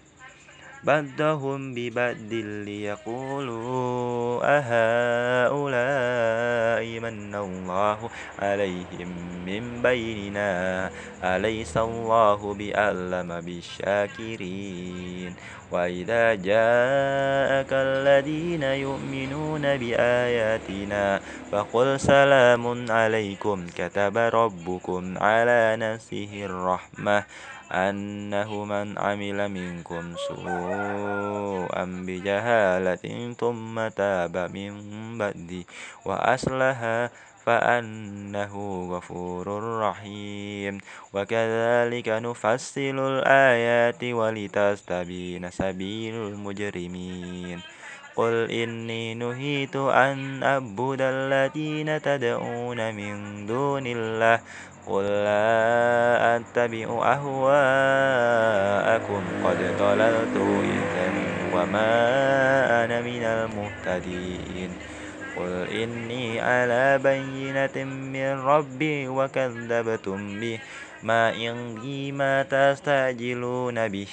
بعدهم 0.83 1.73
ببعد 1.73 2.33
ليقولوا 2.67 4.39
أهؤلاء 4.43 5.63
من 6.99 7.35
الله 7.35 8.09
عليهم 8.39 9.09
من 9.45 9.81
بيننا 9.81 10.89
أليس 11.23 11.77
الله 11.77 12.53
بأعلم 12.53 13.41
بالشاكرين 13.41 15.35
وإذا 15.71 16.35
جاءك 16.35 17.71
الذين 17.73 18.63
يؤمنون 18.63 19.61
بآياتنا 19.77 21.19
فقل 21.51 21.99
سلام 21.99 22.91
عليكم 22.91 23.67
كتب 23.77 24.17
ربكم 24.17 25.17
على 25.17 25.75
نفسه 25.79 26.45
الرحمة 26.45 27.23
أنه 27.73 28.65
من 28.65 28.97
عمل 28.97 29.49
منكم 29.49 30.15
سوءا 30.27 31.85
بجهالة 31.85 33.33
ثم 33.33 33.87
تاب 33.87 34.37
من 34.37 34.73
بعد 35.17 35.63
وأصلح 36.05 37.09
فأنه 37.45 38.53
غفور 38.91 39.47
رحيم. 39.79 40.77
وكذلك 41.13 42.07
نفصل 42.09 42.97
الآيات 42.99 44.03
ولتستبين 44.03 45.49
سبيل 45.49 46.15
المجرمين. 46.15 47.61
قل 48.15 48.51
إني 48.51 49.13
نهيت 49.13 49.75
أن 49.75 50.43
أعبد 50.43 51.01
الذين 51.01 52.01
تدعون 52.01 52.95
من 52.95 53.45
دون 53.45 53.83
الله 53.87 54.39
قل 54.87 55.03
لا 55.03 56.35
أتبع 56.35 57.13
أهواءكم 57.13 58.43
قد 59.43 59.57
ضللت 59.79 60.37
إذا 60.63 61.11
وما 61.53 61.93
أنا 62.85 63.01
من 63.01 63.23
المهتدين 63.23 64.71
قل 65.37 65.67
إني 65.71 66.41
على 66.41 66.97
بينة 67.03 67.83
من 67.85 68.39
ربي 68.39 69.07
وكذبتم 69.07 70.39
به 70.39 70.59
ما 71.03 71.27
عندي 71.27 72.11
ما 72.11 72.43
تستعجلون 72.43 73.87
به 73.87 74.07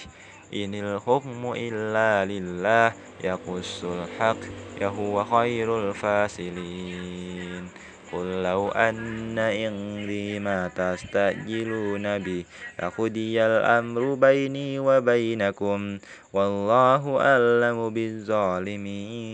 إن 0.55 0.75
الحكم 0.75 1.53
إلا 1.57 2.25
لله 2.33 2.93
يقص 3.25 3.85
الحق 3.85 4.37
يهو 4.81 5.25
خير 5.25 5.89
الفاصلين 5.89 7.69
قل 8.13 8.43
لو 8.43 8.69
أن 8.69 9.39
عندي 9.39 10.39
ما 10.39 10.69
تستعجلون 10.69 12.19
به 12.19 12.45
لقضي 12.83 13.47
الأمر 13.47 14.15
بيني 14.15 14.79
وبينكم 14.79 15.99
والله 16.33 17.21
أعلم 17.21 17.91
بالظالمين 17.91 19.31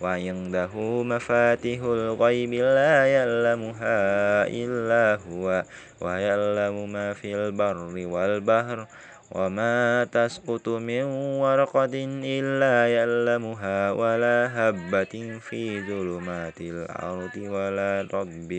وعنده 0.00 1.02
مفاتيح 1.02 1.82
الغيب 1.82 2.52
لا 2.52 3.06
يعلمها 3.06 3.98
إلا 4.46 5.18
هو 5.30 5.64
ويعلم 6.00 6.92
ما 6.92 7.12
في 7.12 7.34
البر 7.34 8.06
والبحر 8.06 8.86
وما 9.30 10.06
تسقط 10.12 10.68
من 10.68 11.02
ورقة 11.42 11.94
إلا 12.22 12.76
يعلمها 12.94 13.90
ولا 13.90 14.38
هبة 14.54 15.38
في 15.40 15.82
ظلمات 15.82 16.60
الأرض 16.60 17.34
ولا 17.36 18.06
رب 18.14 18.50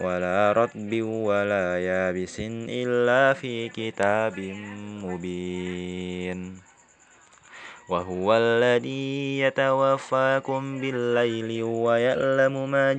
ولا 0.00 0.52
رطب 0.52 0.92
ولا 1.02 1.66
يابس 1.80 2.36
إلا 2.68 3.32
في 3.32 3.68
كتاب 3.68 4.38
مبين 5.04 6.58
وهو 7.88 8.36
الذي 8.36 9.40
يتوفاكم 9.40 10.80
بالليل 10.80 11.62
ويعلم 11.62 12.70
ما 12.70 12.92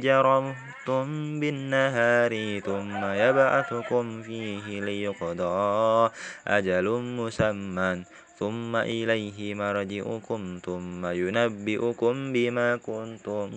جرمتم 0.88 1.40
بالنهار 1.40 2.60
ثم 2.60 3.06
يبعثكم 3.06 4.22
فيه 4.22 4.82
ليقضى 4.82 6.12
أجل 6.48 6.88
مسمى 6.90 8.04
ثم 8.40 8.76
إليه 8.76 9.56
مرجعكم 9.56 10.60
ثم 10.66 11.06
ينبئكم 11.06 12.34
بما 12.34 12.76
كنتم 12.76 13.50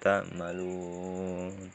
تعملون 0.00 1.70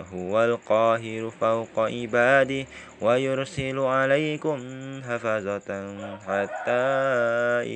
وهو 0.00 0.44
القاهر 0.44 1.30
فوق 1.30 1.78
عباده 1.78 2.66
ويرسل 3.00 3.78
عليكم 3.78 4.58
حفظة 5.08 5.70
حتى 6.26 6.82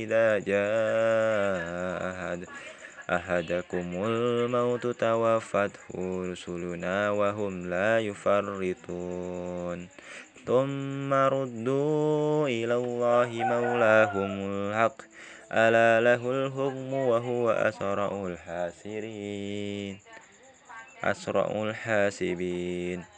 إذا 0.02 0.38
جاء 0.38 2.10
أحد 2.10 2.46
أحدكم 3.10 3.86
الموت 4.04 4.86
توفته 4.86 5.94
رسلنا 6.32 7.10
وهم 7.10 7.70
لا 7.70 8.00
يفرطون. 8.00 9.88
ثم 10.46 11.14
ردوا 11.14 12.48
إلى 12.48 12.74
الله 12.74 13.28
مولاهم 13.30 14.30
الحق. 14.40 14.98
ألا 15.52 16.00
له 16.00 16.22
الحكم 16.30 16.92
وهو 16.92 17.50
أسرع 17.50 18.26
الحاسرين 18.26 19.98
أسرع 21.04 21.46
الحاسبين. 21.62 23.15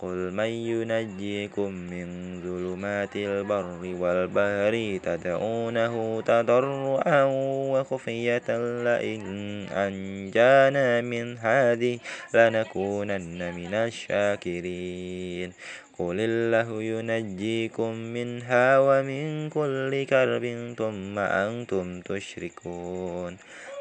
قل 0.00 0.32
من 0.32 0.52
ينجيكم 0.72 1.70
من 1.72 2.06
ظلمات 2.40 3.16
البر 3.16 3.80
والبحر 4.00 4.98
تدعونه 5.02 6.20
تضرعا 6.20 7.24
وخفية 7.72 8.48
لئن 8.84 9.22
أنجانا 9.68 11.00
من 11.00 11.38
هذه 11.38 11.98
لنكونن 12.34 13.54
من 13.54 13.74
الشاكرين 13.74 15.52
قل 15.98 16.16
الله 16.20 16.82
ينجيكم 16.82 17.92
منها 17.94 18.78
ومن 18.78 19.48
كل 19.50 20.06
كرب 20.10 20.74
ثم 20.78 21.18
أنتم 21.18 22.00
تشركون 22.00 23.36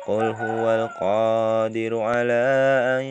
قل 0.09 0.25
هو 0.25 0.65
القادر 0.75 2.01
على 2.01 2.41
أن 2.97 3.03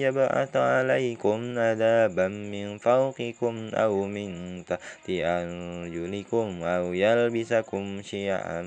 يبعث 0.00 0.56
عليكم 0.56 1.58
عذابا 1.58 2.28
من 2.28 2.78
فوقكم 2.78 3.70
أو 3.74 4.04
من 4.04 4.64
تحت 4.64 5.06
أرجلكم 5.10 6.62
أو 6.62 6.92
يلبسكم 6.92 8.02
شيعا 8.02 8.62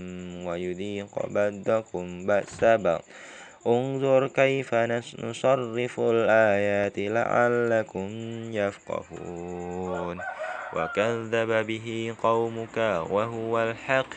ويذيق 0.45 1.13
بعضكم 1.27 2.25
بأس 2.25 2.63
بعض 2.63 3.01
انظر 3.67 4.27
كيف 4.27 4.75
نصرف 5.23 5.99
الآيات 5.99 6.97
لعلكم 6.97 8.09
يفقهون. 8.53 10.17
وكذب 10.73 11.65
به 11.67 12.15
قومك 12.23 12.77
وهو 13.09 13.63
الحق. 13.63 14.11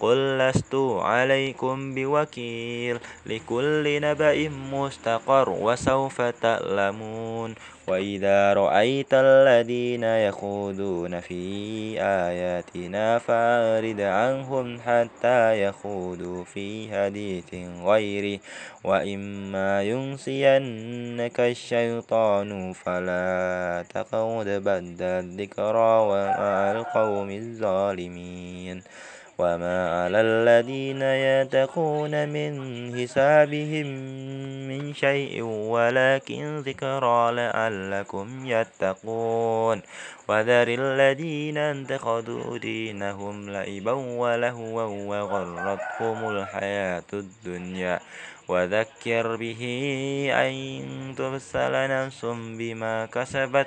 قل 0.00 0.38
لست 0.38 0.74
عليكم 1.00 1.94
بوكيل 1.94 2.98
لكل 3.26 4.00
نبأ 4.00 4.48
مستقر 4.48 5.50
وسوف 5.50 6.22
تعلمون 6.22 7.54
وإذا 7.88 8.52
رأيت 8.52 9.12
الذين 9.12 10.04
يخوضون 10.04 11.20
في 11.20 11.42
آياتنا 12.00 13.18
فأعرض 13.18 14.00
عنهم 14.00 14.80
حتى 14.80 15.62
يخوضوا 15.62 16.44
في 16.44 16.88
حديث 16.92 17.54
غيره 17.84 18.40
وإما 18.84 19.82
ينسينك 19.82 21.40
الشيطان 21.40 22.72
فلا 22.72 23.84
تقعد 23.94 24.48
بعد 24.48 25.02
الذكرى 25.02 25.92
ومع 26.08 26.72
القوم 26.72 27.30
الظالمين 27.30 28.82
وما 29.38 30.04
على 30.04 30.20
الذين 30.20 31.02
يتقون 31.02 32.28
من 32.28 32.52
حسابهم 32.98 33.86
من 34.68 34.94
شيء 34.94 35.42
ولكن 35.42 36.58
ذكرى 36.58 37.32
لعلكم 37.32 38.46
يتقون 38.46 39.82
وذر 40.28 40.68
الذين 40.68 41.58
اتخذوا 41.58 42.58
دينهم 42.58 43.50
لعبا 43.50 43.92
ولهوا 43.92 44.82
وغرتهم 44.82 46.28
الحياة 46.30 47.10
الدنيا 47.12 48.00
وذكر 48.48 49.36
به 49.36 49.62
أن 50.32 50.54
تبسل 51.18 51.72
نفس 51.88 52.24
بما 52.58 53.06
كسبت 53.06 53.66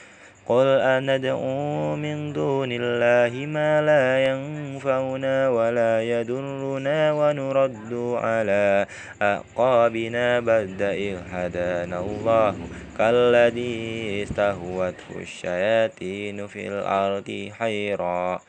قل 0.47 0.67
أندعو 0.67 1.95
من 1.95 2.33
دون 2.33 2.69
الله 2.71 3.45
ما 3.45 3.81
لا 3.81 4.25
ينفعنا 4.25 5.49
ولا 5.49 6.03
يضرنا 6.03 7.13
ونرد 7.13 7.93
على 8.23 8.85
أعقابنا 9.21 10.39
بعد 10.39 10.81
إذ 10.81 11.17
هدانا 11.31 11.99
الله 11.99 12.55
كالذي 12.97 14.23
استهوته 14.23 15.09
الشياطين 15.15 16.47
في 16.47 16.67
الأرض 16.67 17.51
حيرا 17.59 18.39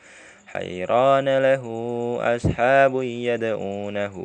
حيران 0.53 1.37
له 1.37 1.63
أصحاب 2.21 2.93
يدعونه 3.03 4.15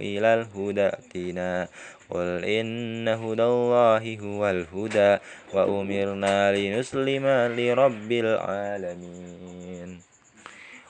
إلى 0.00 0.34
الهدى 0.34 0.86
ائتنا 0.86 1.68
قل 2.10 2.44
إن 2.44 3.08
هدى 3.08 3.44
الله 3.44 4.18
هو 4.20 4.50
الهدى 4.50 5.18
وأمرنا 5.54 6.56
لنسلم 6.56 7.26
لرب 7.56 8.12
العالمين 8.12 10.00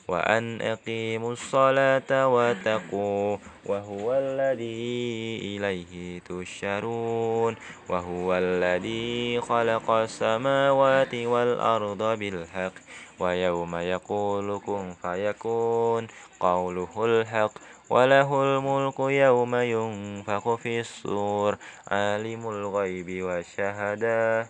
وأن 0.09 0.61
أقيموا 0.63 1.33
الصلاة 1.33 2.29
واتقوا 2.29 3.37
وهو 3.67 4.15
الذي 4.15 5.39
إليه 5.43 6.21
تشرون 6.21 7.57
وهو 7.89 8.35
الذي 8.35 9.41
خلق 9.41 9.91
السماوات 9.91 11.15
والأرض 11.15 12.19
بالحق 12.19 12.73
ويوم 13.21 13.77
يقول 13.77 14.61
كن 14.67 14.95
فيكون 15.03 16.07
قوله 16.41 17.05
الحق 17.05 17.53
وله 17.91 18.43
الملك 18.43 18.99
يوم 18.99 19.55
ينفخ 19.55 20.55
في 20.55 20.81
الصور 20.81 21.57
عالم 21.89 22.49
الغيب 22.49 23.23
والشهادة 23.23 24.47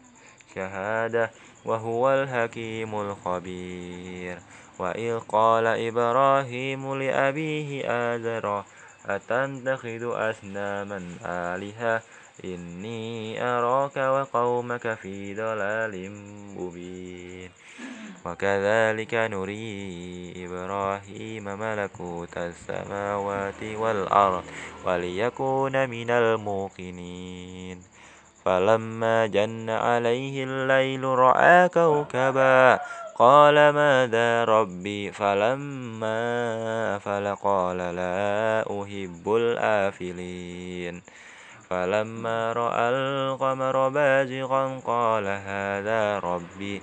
شهادة 0.54 1.30
وهو 1.64 2.14
الحكيم 2.14 2.94
الخبير. 2.94 4.38
وإذ 4.78 5.18
قال 5.18 5.66
إبراهيم 5.66 6.94
لأبيه 6.94 7.84
آذر 7.86 8.64
أتتخذ 9.06 10.30
أصناما 10.30 10.98
آلهة؟ 11.24 12.02
إني 12.44 13.42
أراك 13.42 13.96
وقومك 13.96 14.94
في 14.94 15.34
ضلال 15.34 16.10
مبين. 16.58 17.50
وكذلك 18.24 19.14
نري 19.14 20.32
إبراهيم 20.37 21.44
ملكوت 21.44 22.38
السماوات 22.38 23.62
والأرض 23.62 24.44
وليكون 24.84 25.90
من 25.90 26.10
الموقنين. 26.10 27.82
فلما 28.44 29.26
جن 29.26 29.70
عليه 29.70 30.44
الليل 30.44 31.04
رأى 31.04 31.68
كوكبا 31.68 32.80
قال 33.14 33.54
ماذا 33.54 34.44
ربي؟ 34.44 35.12
فلما 35.12 36.16
أفل 36.96 37.37
قال 37.37 37.76
لا 37.76 38.60
أحب 38.60 39.24
الآفلين. 39.26 41.02
فلما 41.70 42.52
رأى 42.52 42.88
القمر 42.90 43.88
بازغا 43.88 44.80
قال 44.87 45.26
هذا 45.26 46.18
ربي 46.18 46.82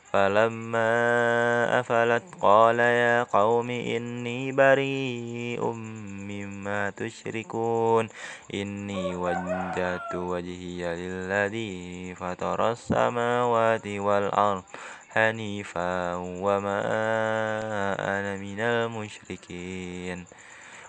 فلما 0.13 1.79
أفلت 1.79 2.23
قال 2.41 2.79
يا 2.79 3.23
قوم 3.23 3.69
إني 3.69 4.51
بريء 4.51 5.71
مما 6.29 6.89
تشركون. 6.89 8.09
إني 8.53 9.15
وجهت 9.15 10.15
وجهي 10.15 10.95
للذي 10.95 12.15
فطر 12.15 12.71
السماوات 12.71 13.87
والأرض 13.87 14.63
حنيفا 15.09 16.15
وما 16.15 16.81
أنا 17.99 18.35
من 18.35 18.59
المشركين. 18.59 20.25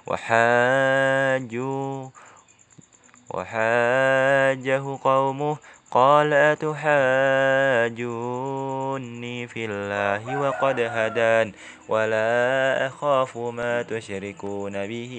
وحاجوا 0.07 2.09
وحاجه 3.31 4.99
قومه 5.05 5.57
قال 5.93 6.33
أتحاجوني 6.33 6.89
في 9.47 9.65
الله 9.65 10.41
وقد 10.41 10.81
هدان 10.81 11.53
ولا 11.89 12.87
أخاف 12.87 13.39
ما 13.39 13.83
تشركون 13.83 14.73
به 14.73 15.13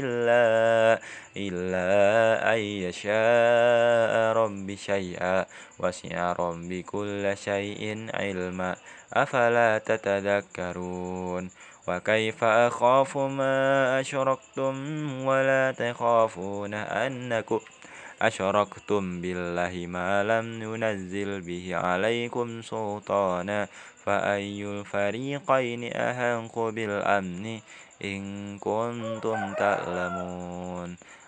إلا 0.00 1.00
إلا 1.36 2.54
أن 2.54 2.58
يشاء 2.58 4.32
ربي 4.32 4.76
شيئا 4.76 5.46
وسع 5.78 6.32
ربي 6.32 6.82
كل 6.82 7.36
شيء 7.36 8.06
علما 8.14 8.76
أفلا 9.12 9.78
تتذكرون 9.78 11.50
وكيف 11.88 12.44
أخاف 12.44 13.18
ما 13.18 14.00
أشركتم 14.00 14.74
ولا 15.26 15.72
تخافون 15.72 16.74
أنكم 16.74 17.60
أشركتم 18.22 19.20
بالله 19.20 19.86
ما 19.86 20.24
لم 20.24 20.62
ينزل 20.62 21.40
به 21.40 21.76
عليكم 21.76 22.62
سلطانا 22.62 23.68
فأي 24.04 24.64
الفريقين 24.64 25.92
أحق 25.92 26.58
بالأمن 26.58 27.60
إن 28.04 28.22
كنتم 28.58 29.54
تعلمون. 29.54 30.96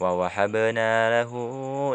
ووهبنا 0.00 1.22
له 1.22 1.32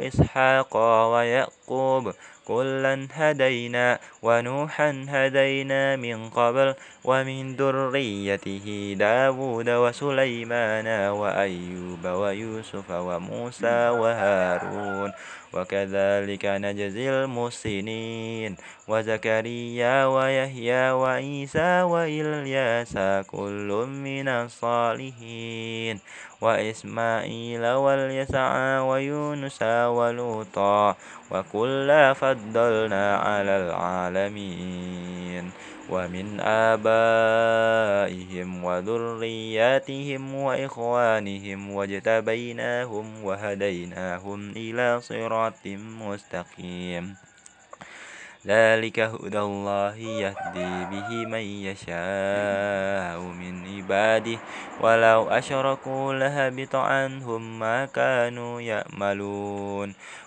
إسحاق 0.08 0.78
ويعقوب 1.14 2.14
كلا 2.50 3.08
هدينا 3.14 4.00
ونوحا 4.22 5.06
هدينا 5.10 5.96
من 5.96 6.30
قبل 6.30 6.76
ومن 7.06 7.56
ذريته 7.56 8.96
داود 9.00 9.70
وسليمان 9.70 10.88
وأيوب 11.10 12.06
ويوسف 12.06 12.92
وموسى 12.92 13.90
وهارون 13.90 15.12
وكذلك 15.54 16.46
نجزي 16.46 17.10
المحسنين. 17.10 18.56
وزكريا 18.88 20.06
ويحيى 20.06 20.92
وعيسى 20.92 21.82
وإلياس 21.82 22.94
كل 23.28 23.70
من 23.88 24.28
الصالحين. 24.28 26.00
وإسماعيل 26.42 27.66
واليسع 27.66 28.82
ويونس 28.82 29.64
ولوطا 29.64 30.96
وكلا 31.32 32.14
فضلنا 32.14 33.18
على 33.18 33.58
العالمين. 33.58 35.52
ومن 35.90 36.40
آبائهم 36.40 38.64
وذرياتهم 38.64 40.36
وإخوانهم 40.36 41.72
واجتبيناهم 41.72 43.24
وهديناهم 43.24 44.50
إلى 44.50 45.02
صراط 45.02 45.68
مستقيم. 46.06 47.16
ذلك 48.48 49.00
هدى 49.00 49.40
الله 49.40 49.96
يهدي 49.96 50.86
به 50.92 51.10
من 51.28 51.46
يشاء 51.68 53.20
من 53.20 53.68
عباده. 53.68 54.40
ولو 54.82 55.28
أشركوا 55.28 56.14
لهبط 56.14 56.76
عنهم 56.76 57.60
ما 57.60 57.86
كانوا 57.86 58.62
يأملون 58.62 59.94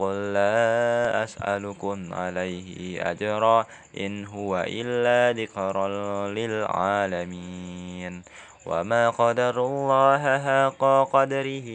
قل 0.00 0.32
لا 0.32 1.24
أسألكم 1.24 2.14
عليه 2.14 3.00
أجرا 3.10 3.66
إن 4.00 4.24
هو 4.26 4.64
إلا 4.68 5.36
ذكر 5.36 5.88
للعالمين. 6.32 8.22
وما 8.66 9.10
قدر 9.10 9.66
الله 9.66 10.22
حق 10.38 10.82
قدره 11.12 11.68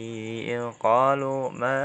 إذ 0.54 0.70
قالوا 0.80 1.50
ما 1.50 1.78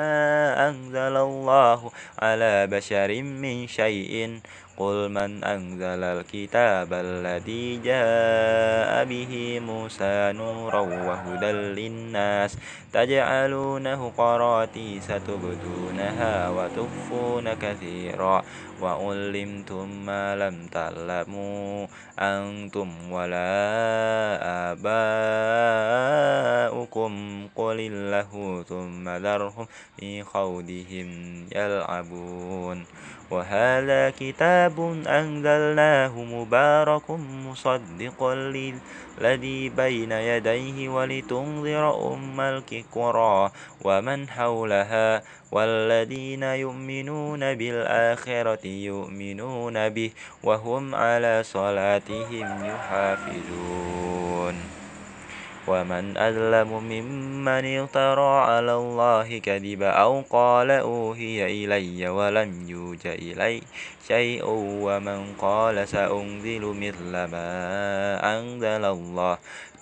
أنزل 0.69 1.15
الله 1.17 1.91
على 2.19 2.67
بشر 2.67 3.21
من 3.21 3.67
شيء. 3.67 4.41
قل 4.77 5.09
من 5.09 5.43
أنزل 5.43 6.03
الكتاب 6.03 6.93
الذي 6.93 7.77
جاء 7.77 9.05
به 9.05 9.59
موسى 9.59 10.31
نورا 10.35 10.79
وهدى 10.79 11.51
للناس 11.51 12.57
تجعلونه 12.93 14.11
قراتيس 14.17 15.07
تبدونها 15.07 16.49
وتخفون 16.49 17.53
كثيرا 17.53 18.43
وعلمتم 18.81 20.05
ما 20.05 20.35
لم 20.35 20.67
تعلموا 20.67 21.87
أنتم 22.19 23.11
ولا 23.11 23.51
آباؤكم 26.71 27.11
قل 27.55 27.79
الله 27.79 28.63
ثم 28.63 29.09
ذرهم 29.09 29.67
في 29.99 30.23
خوضهم 30.23 31.09
يلعبون 31.55 32.85
وهذا 33.31 34.09
كتاب 34.19 34.79
أنزلناه 35.07 36.23
مبارك 36.23 37.09
مصدق 37.47 38.23
الذي 38.23 39.69
بين 39.69 40.11
يديه 40.11 40.89
ولتنذر 40.89 42.13
أم 42.13 42.41
الكرى 42.41 43.51
ومن 43.81 44.29
حولها 44.29 45.21
والذين 45.51 46.43
يؤمنون 46.43 47.55
بالآخرة 47.55 48.67
يؤمنون 48.67 49.89
به 49.89 50.11
وهم 50.43 50.95
على 50.95 51.43
صلاتهم 51.43 52.65
يحافظون. 52.65 54.80
ومن 55.71 56.17
أظلم 56.17 56.83
ممن 56.83 57.65
افترى 57.79 58.39
على 58.39 58.75
الله 58.75 59.39
كذبا 59.39 59.89
أو 59.89 60.21
قال 60.29 60.71
أوهي 60.71 61.65
إلي 61.65 62.09
ولم 62.09 62.69
يوج 62.69 63.07
إلي 63.07 63.61
شيء 64.07 64.43
ومن 64.85 65.33
قال 65.39 65.87
سأنزل 65.87 66.63
مثل 66.65 67.11
ما 67.11 67.49
أنزل 68.39 68.85
الله 68.85 69.37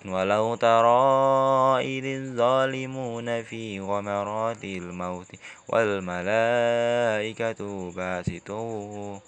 ولو 0.05 0.55
ترى 0.55 1.81
إذ 1.81 2.05
الظالمون 2.05 3.43
في 3.43 3.79
غمرات 3.79 4.63
الموت 4.63 5.27
والملائكة 5.69 7.61
باسطوا 7.91 9.19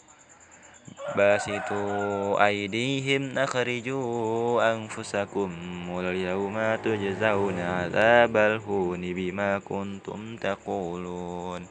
باسطوا 1.15 2.45
أيديهم 2.45 3.37
أخرجوا 3.37 4.73
أنفسكم 4.73 5.51
اليوم 5.99 6.75
تجزون 6.75 7.59
عذاب 7.59 8.37
الهون 8.37 9.13
بما 9.13 9.59
كنتم 9.59 10.35
تقولون. 10.35 11.67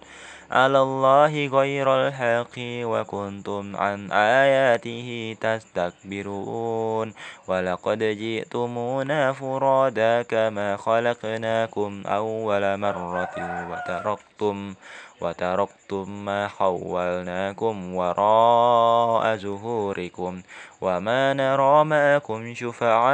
على 0.51 0.79
الله 0.83 1.47
غير 1.47 1.87
الحق 2.09 2.57
وكنتم 2.59 3.77
عن 3.77 4.13
آياته 4.13 5.37
تستكبرون. 5.41 7.13
ولقد 7.49 7.99
جئتمونا 7.99 9.33
فرادا 9.33 10.23
كما 10.23 10.77
خلقناكم 10.77 12.03
أول 12.07 12.77
مرة 12.77 13.37
وتركتم 13.71 14.75
وتركتم 15.21 16.25
ما 16.25 16.49
خولناكم 16.49 17.95
وراء 17.95 19.37
ظهوركم 19.37 20.43
وما 20.81 21.33
نرى 21.35 21.85
معكم 21.85 22.55
شفعاءكم 22.55 23.13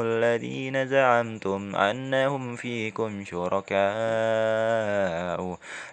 الذين 0.00 0.86
زعمتم 0.86 1.76
أنهم 1.76 2.56
فيكم 2.56 3.24
شركاء. 3.24 3.78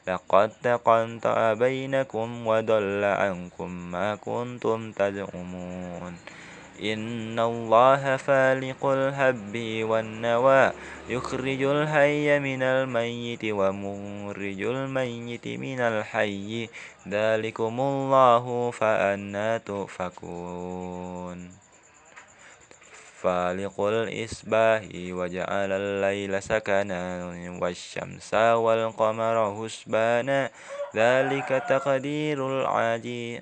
لقد 0.08 0.52
تقنطع 0.64 1.54
بينكم 1.54 2.48
وضل 2.48 3.04
عنكم 3.04 3.70
ما 3.92 4.16
كنتم 4.16 4.92
تزعمون. 4.92 6.16
إن 6.84 7.40
الله 7.40 8.18
فالق 8.18 8.86
الهب 8.86 9.54
والنوى 9.84 10.72
يخرج 11.10 11.64
الحي 11.64 12.40
من 12.40 12.64
الميت 12.64 13.46
ومخرج 13.46 14.62
الميت 14.62 15.48
من 15.48 15.80
الحي. 15.80 16.70
ذلكم 17.08 17.80
الله 17.80 18.72
فأنا 18.72 19.58
تؤفكون. 19.58 21.66
فالق 23.26 23.82
الإصباح 23.82 24.82
وجعل 24.94 25.72
الليل 25.72 26.44
سكنا 26.44 27.02
والشمس 27.62 28.34
والقمر 28.34 29.36
حسبانا 29.58 30.50
ذلك 30.96 31.50
تقدير 31.70 32.38
العزيز 32.48 33.42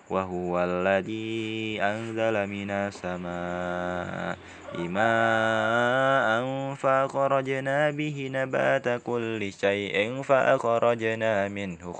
وهو 0.11 0.63
الذي 0.63 1.79
أنزل 1.81 2.47
من 2.47 2.71
السماء 2.71 4.37
ماء 4.77 6.31
فأخرجنا 6.75 7.89
به 7.91 8.29
نبات 8.33 8.87
كل 9.03 9.51
شيء 9.53 10.21
فأخرجنا 10.21 11.47
منه 11.47 11.93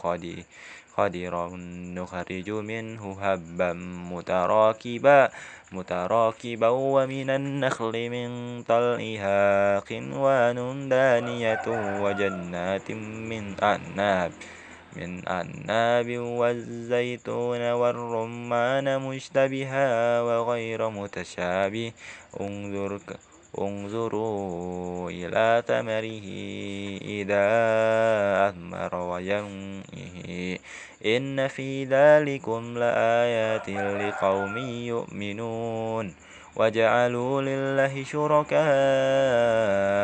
خضرا 0.95 1.49
نخرج 1.95 2.49
منه 2.49 3.03
هبا 3.21 3.73
متراكبا 4.11 5.29
متراكبا 5.71 6.67
ومن 6.67 7.29
النخل 7.29 8.09
من 8.09 8.29
طلعها 8.63 9.79
قنوان 9.79 10.89
دانية 10.89 11.65
وجنات 12.03 12.91
من 13.31 13.55
أعناب 13.63 14.31
من 14.95 15.27
أعناب 15.27 16.17
والزيتون 16.17 17.71
والرمان 17.71 19.01
مشتبها 19.01 20.21
وغير 20.21 20.89
متشابه. 20.89 21.91
انظر 22.41 22.99
انظروا 23.59 25.09
إلى 25.09 25.63
ثمره 25.67 26.27
إذا 27.01 27.47
أثمر 28.49 28.95
وينعه 28.95 30.59
إن 31.05 31.47
في 31.47 31.85
ذلكم 31.85 32.77
لآيات 32.77 33.69
لقوم 33.69 34.57
يؤمنون. 34.57 36.13
وجعلوا 36.55 37.41
لله 37.41 38.03
شركاء 38.03 38.61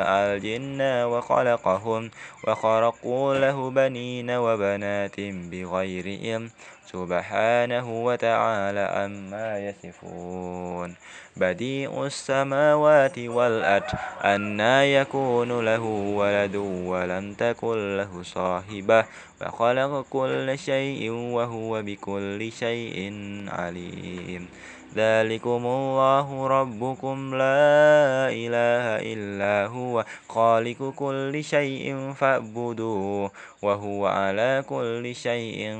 الجن 0.07 0.81
وخلقهم 0.81 2.11
وخرقوا 2.47 3.35
له 3.35 3.69
بنين 3.69 4.31
وبنات 4.31 5.19
بغير 5.19 6.07
علم 6.23 6.49
سبحانه 6.87 7.87
وتعالى 8.05 8.79
عما 8.79 9.59
يصفون. 9.59 10.95
بديع 11.37 12.05
السماوات 12.05 13.19
والأرض 13.19 13.91
أنا 14.23 14.85
يكون 14.85 15.65
له 15.65 15.83
ولد 16.19 16.55
ولم 16.91 17.33
تكن 17.33 17.97
له 17.97 18.23
صاحبة 18.23 19.05
وخلق 19.41 20.05
كل 20.09 20.59
شيء 20.59 21.11
وهو 21.11 21.81
بكل 21.81 22.51
شيء 22.51 23.13
عليم. 23.47 24.47
ذلكم 24.95 25.65
الله 25.65 26.47
ربكم 26.47 27.35
لا 27.35 28.29
إله 28.29 28.85
إلا 29.13 29.67
هو 29.67 30.05
خالق 30.29 30.93
كل 30.95 31.43
شيء 31.43 32.13
فاعبدوه 32.13 33.31
وهو 33.61 34.05
على 34.05 34.63
كل 34.69 35.15
شيء 35.15 35.75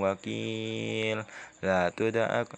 وكيل. 0.00 1.24
لا 1.62 1.88
تدرك 1.88 2.48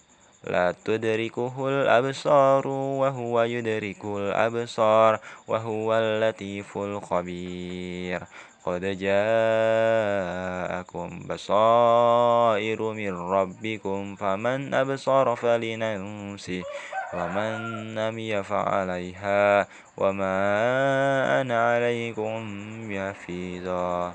لا 0.43 0.75
تدركه 0.85 1.69
الأبصار 1.69 2.67
وهو 2.67 3.41
يدرك 3.41 4.05
الأبصار 4.05 5.19
وهو 5.47 5.93
اللطيف 5.93 6.77
الخبير. 6.77 8.23
قد 8.69 8.85
جاءكم 9.01 10.29
بصائر 11.29 12.79
من 12.93 13.13
ربكم 13.17 14.15
فمن 14.15 14.73
أبصر 14.73 15.35
فلنفسه 15.35 16.63
ومن 17.13 17.55
لم 17.95 18.19
يفعليها 18.19 19.67
وما 19.97 20.37
أنا 21.41 21.57
عليكم 21.73 22.39
بحفيظا 22.89 24.13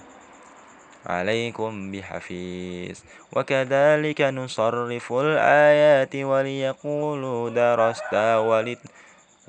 عليكم 1.07 1.93
بحفيظ. 1.93 2.99
وكذلك 3.33 4.21
نصرف 4.21 5.13
الآيات 5.13 6.17
وليقولوا 6.17 7.51
درست 7.51 8.15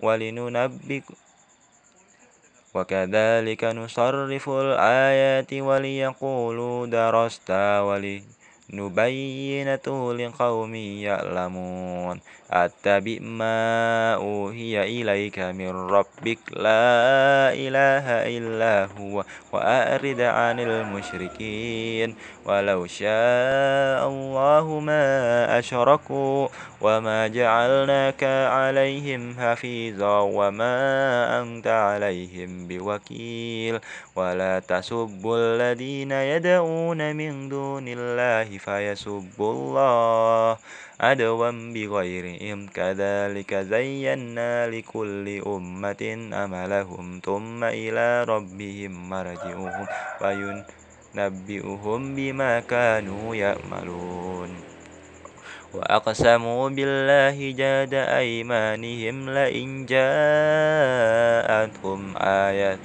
ولننبئ 0.04 1.02
وكذلك 2.76 3.64
نصرف 3.64 4.50
الآيات 4.50 5.54
وليقولوا 5.54 6.86
درست 6.86 7.52
ولنبينته 8.80 10.14
لقوم 10.14 10.76
يعلمون. 10.76 12.20
أتبع 12.52 13.18
ما 13.22 14.14
أوهي 14.14 15.02
إليك 15.02 15.40
من 15.40 15.70
ربك. 15.70 16.40
لا 16.54 17.54
إله 17.54 18.06
إلا 18.38 18.88
هو 19.00 19.24
وأعرض 19.52 20.22
عن 20.22 20.60
المشركين. 20.60 22.16
ولو 22.46 22.86
شاء 22.86 24.08
الله 24.08 24.80
ما 24.80 25.06
أشركوا 25.60 26.48
وما 26.82 27.28
جعلناك 27.28 28.24
عليهم 28.24 29.36
حفيظا 29.40 30.20
وما 30.20 30.78
أنت 31.42 31.68
عليهم 31.68 32.68
بوكيل. 32.68 33.80
ولا 34.16 34.60
تسبوا 34.60 35.38
الذين 35.38 36.12
يدعون 36.12 37.16
من 37.16 37.50
دون 37.50 37.86
الله 37.88 38.58
فيسبوا 38.66 39.52
الله 39.54 40.58
عدوا 41.00 41.52
بغير 41.74 42.26
علم 42.42 42.68
كذلك 42.74 43.54
زينا 43.54 44.68
لكل 44.68 45.42
أمة 45.48 46.04
أملهم 46.34 47.22
ثم 47.26 47.64
إلى 47.64 48.24
ربهم 48.24 49.10
مرجعهم 49.10 49.86
فينبئهم 50.20 52.16
بما 52.16 52.60
كانوا 52.60 53.36
يعملون. 53.36 54.50
وأقسموا 55.74 56.70
بالله 56.70 57.52
جاد 57.52 57.94
أيمانهم 57.94 59.30
لئن 59.30 59.86
جاءتهم 59.86 61.22
آية 62.18 62.80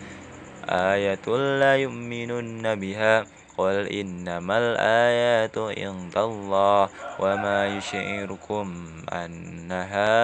آية 0.68 1.26
لا 1.60 1.76
يؤمنن 1.76 2.74
بها. 2.74 3.39
قل 3.60 3.92
إنما 3.92 4.58
الآيات 4.58 5.58
عند 5.58 6.16
الله 6.16 6.88
وما 7.20 7.76
يشعركم 7.76 8.66
أنها 9.12 10.16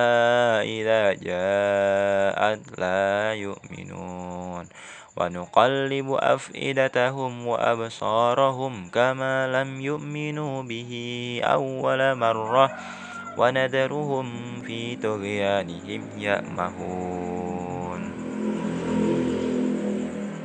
إذا 0.63 1.13
جاءت 1.13 2.63
لا 2.81 3.35
يؤمنون 3.35 4.65
ونقلب 5.17 6.09
أفئدتهم 6.13 7.47
وأبصارهم 7.47 8.89
كما 8.89 9.35
لم 9.53 9.81
يؤمنوا 9.81 10.63
به 10.63 10.93
أول 11.45 12.15
مرة 12.15 12.71
ونذرهم 13.39 14.29
في 14.67 14.97
طغيانهم 14.97 16.03
يأمهون 16.17 17.96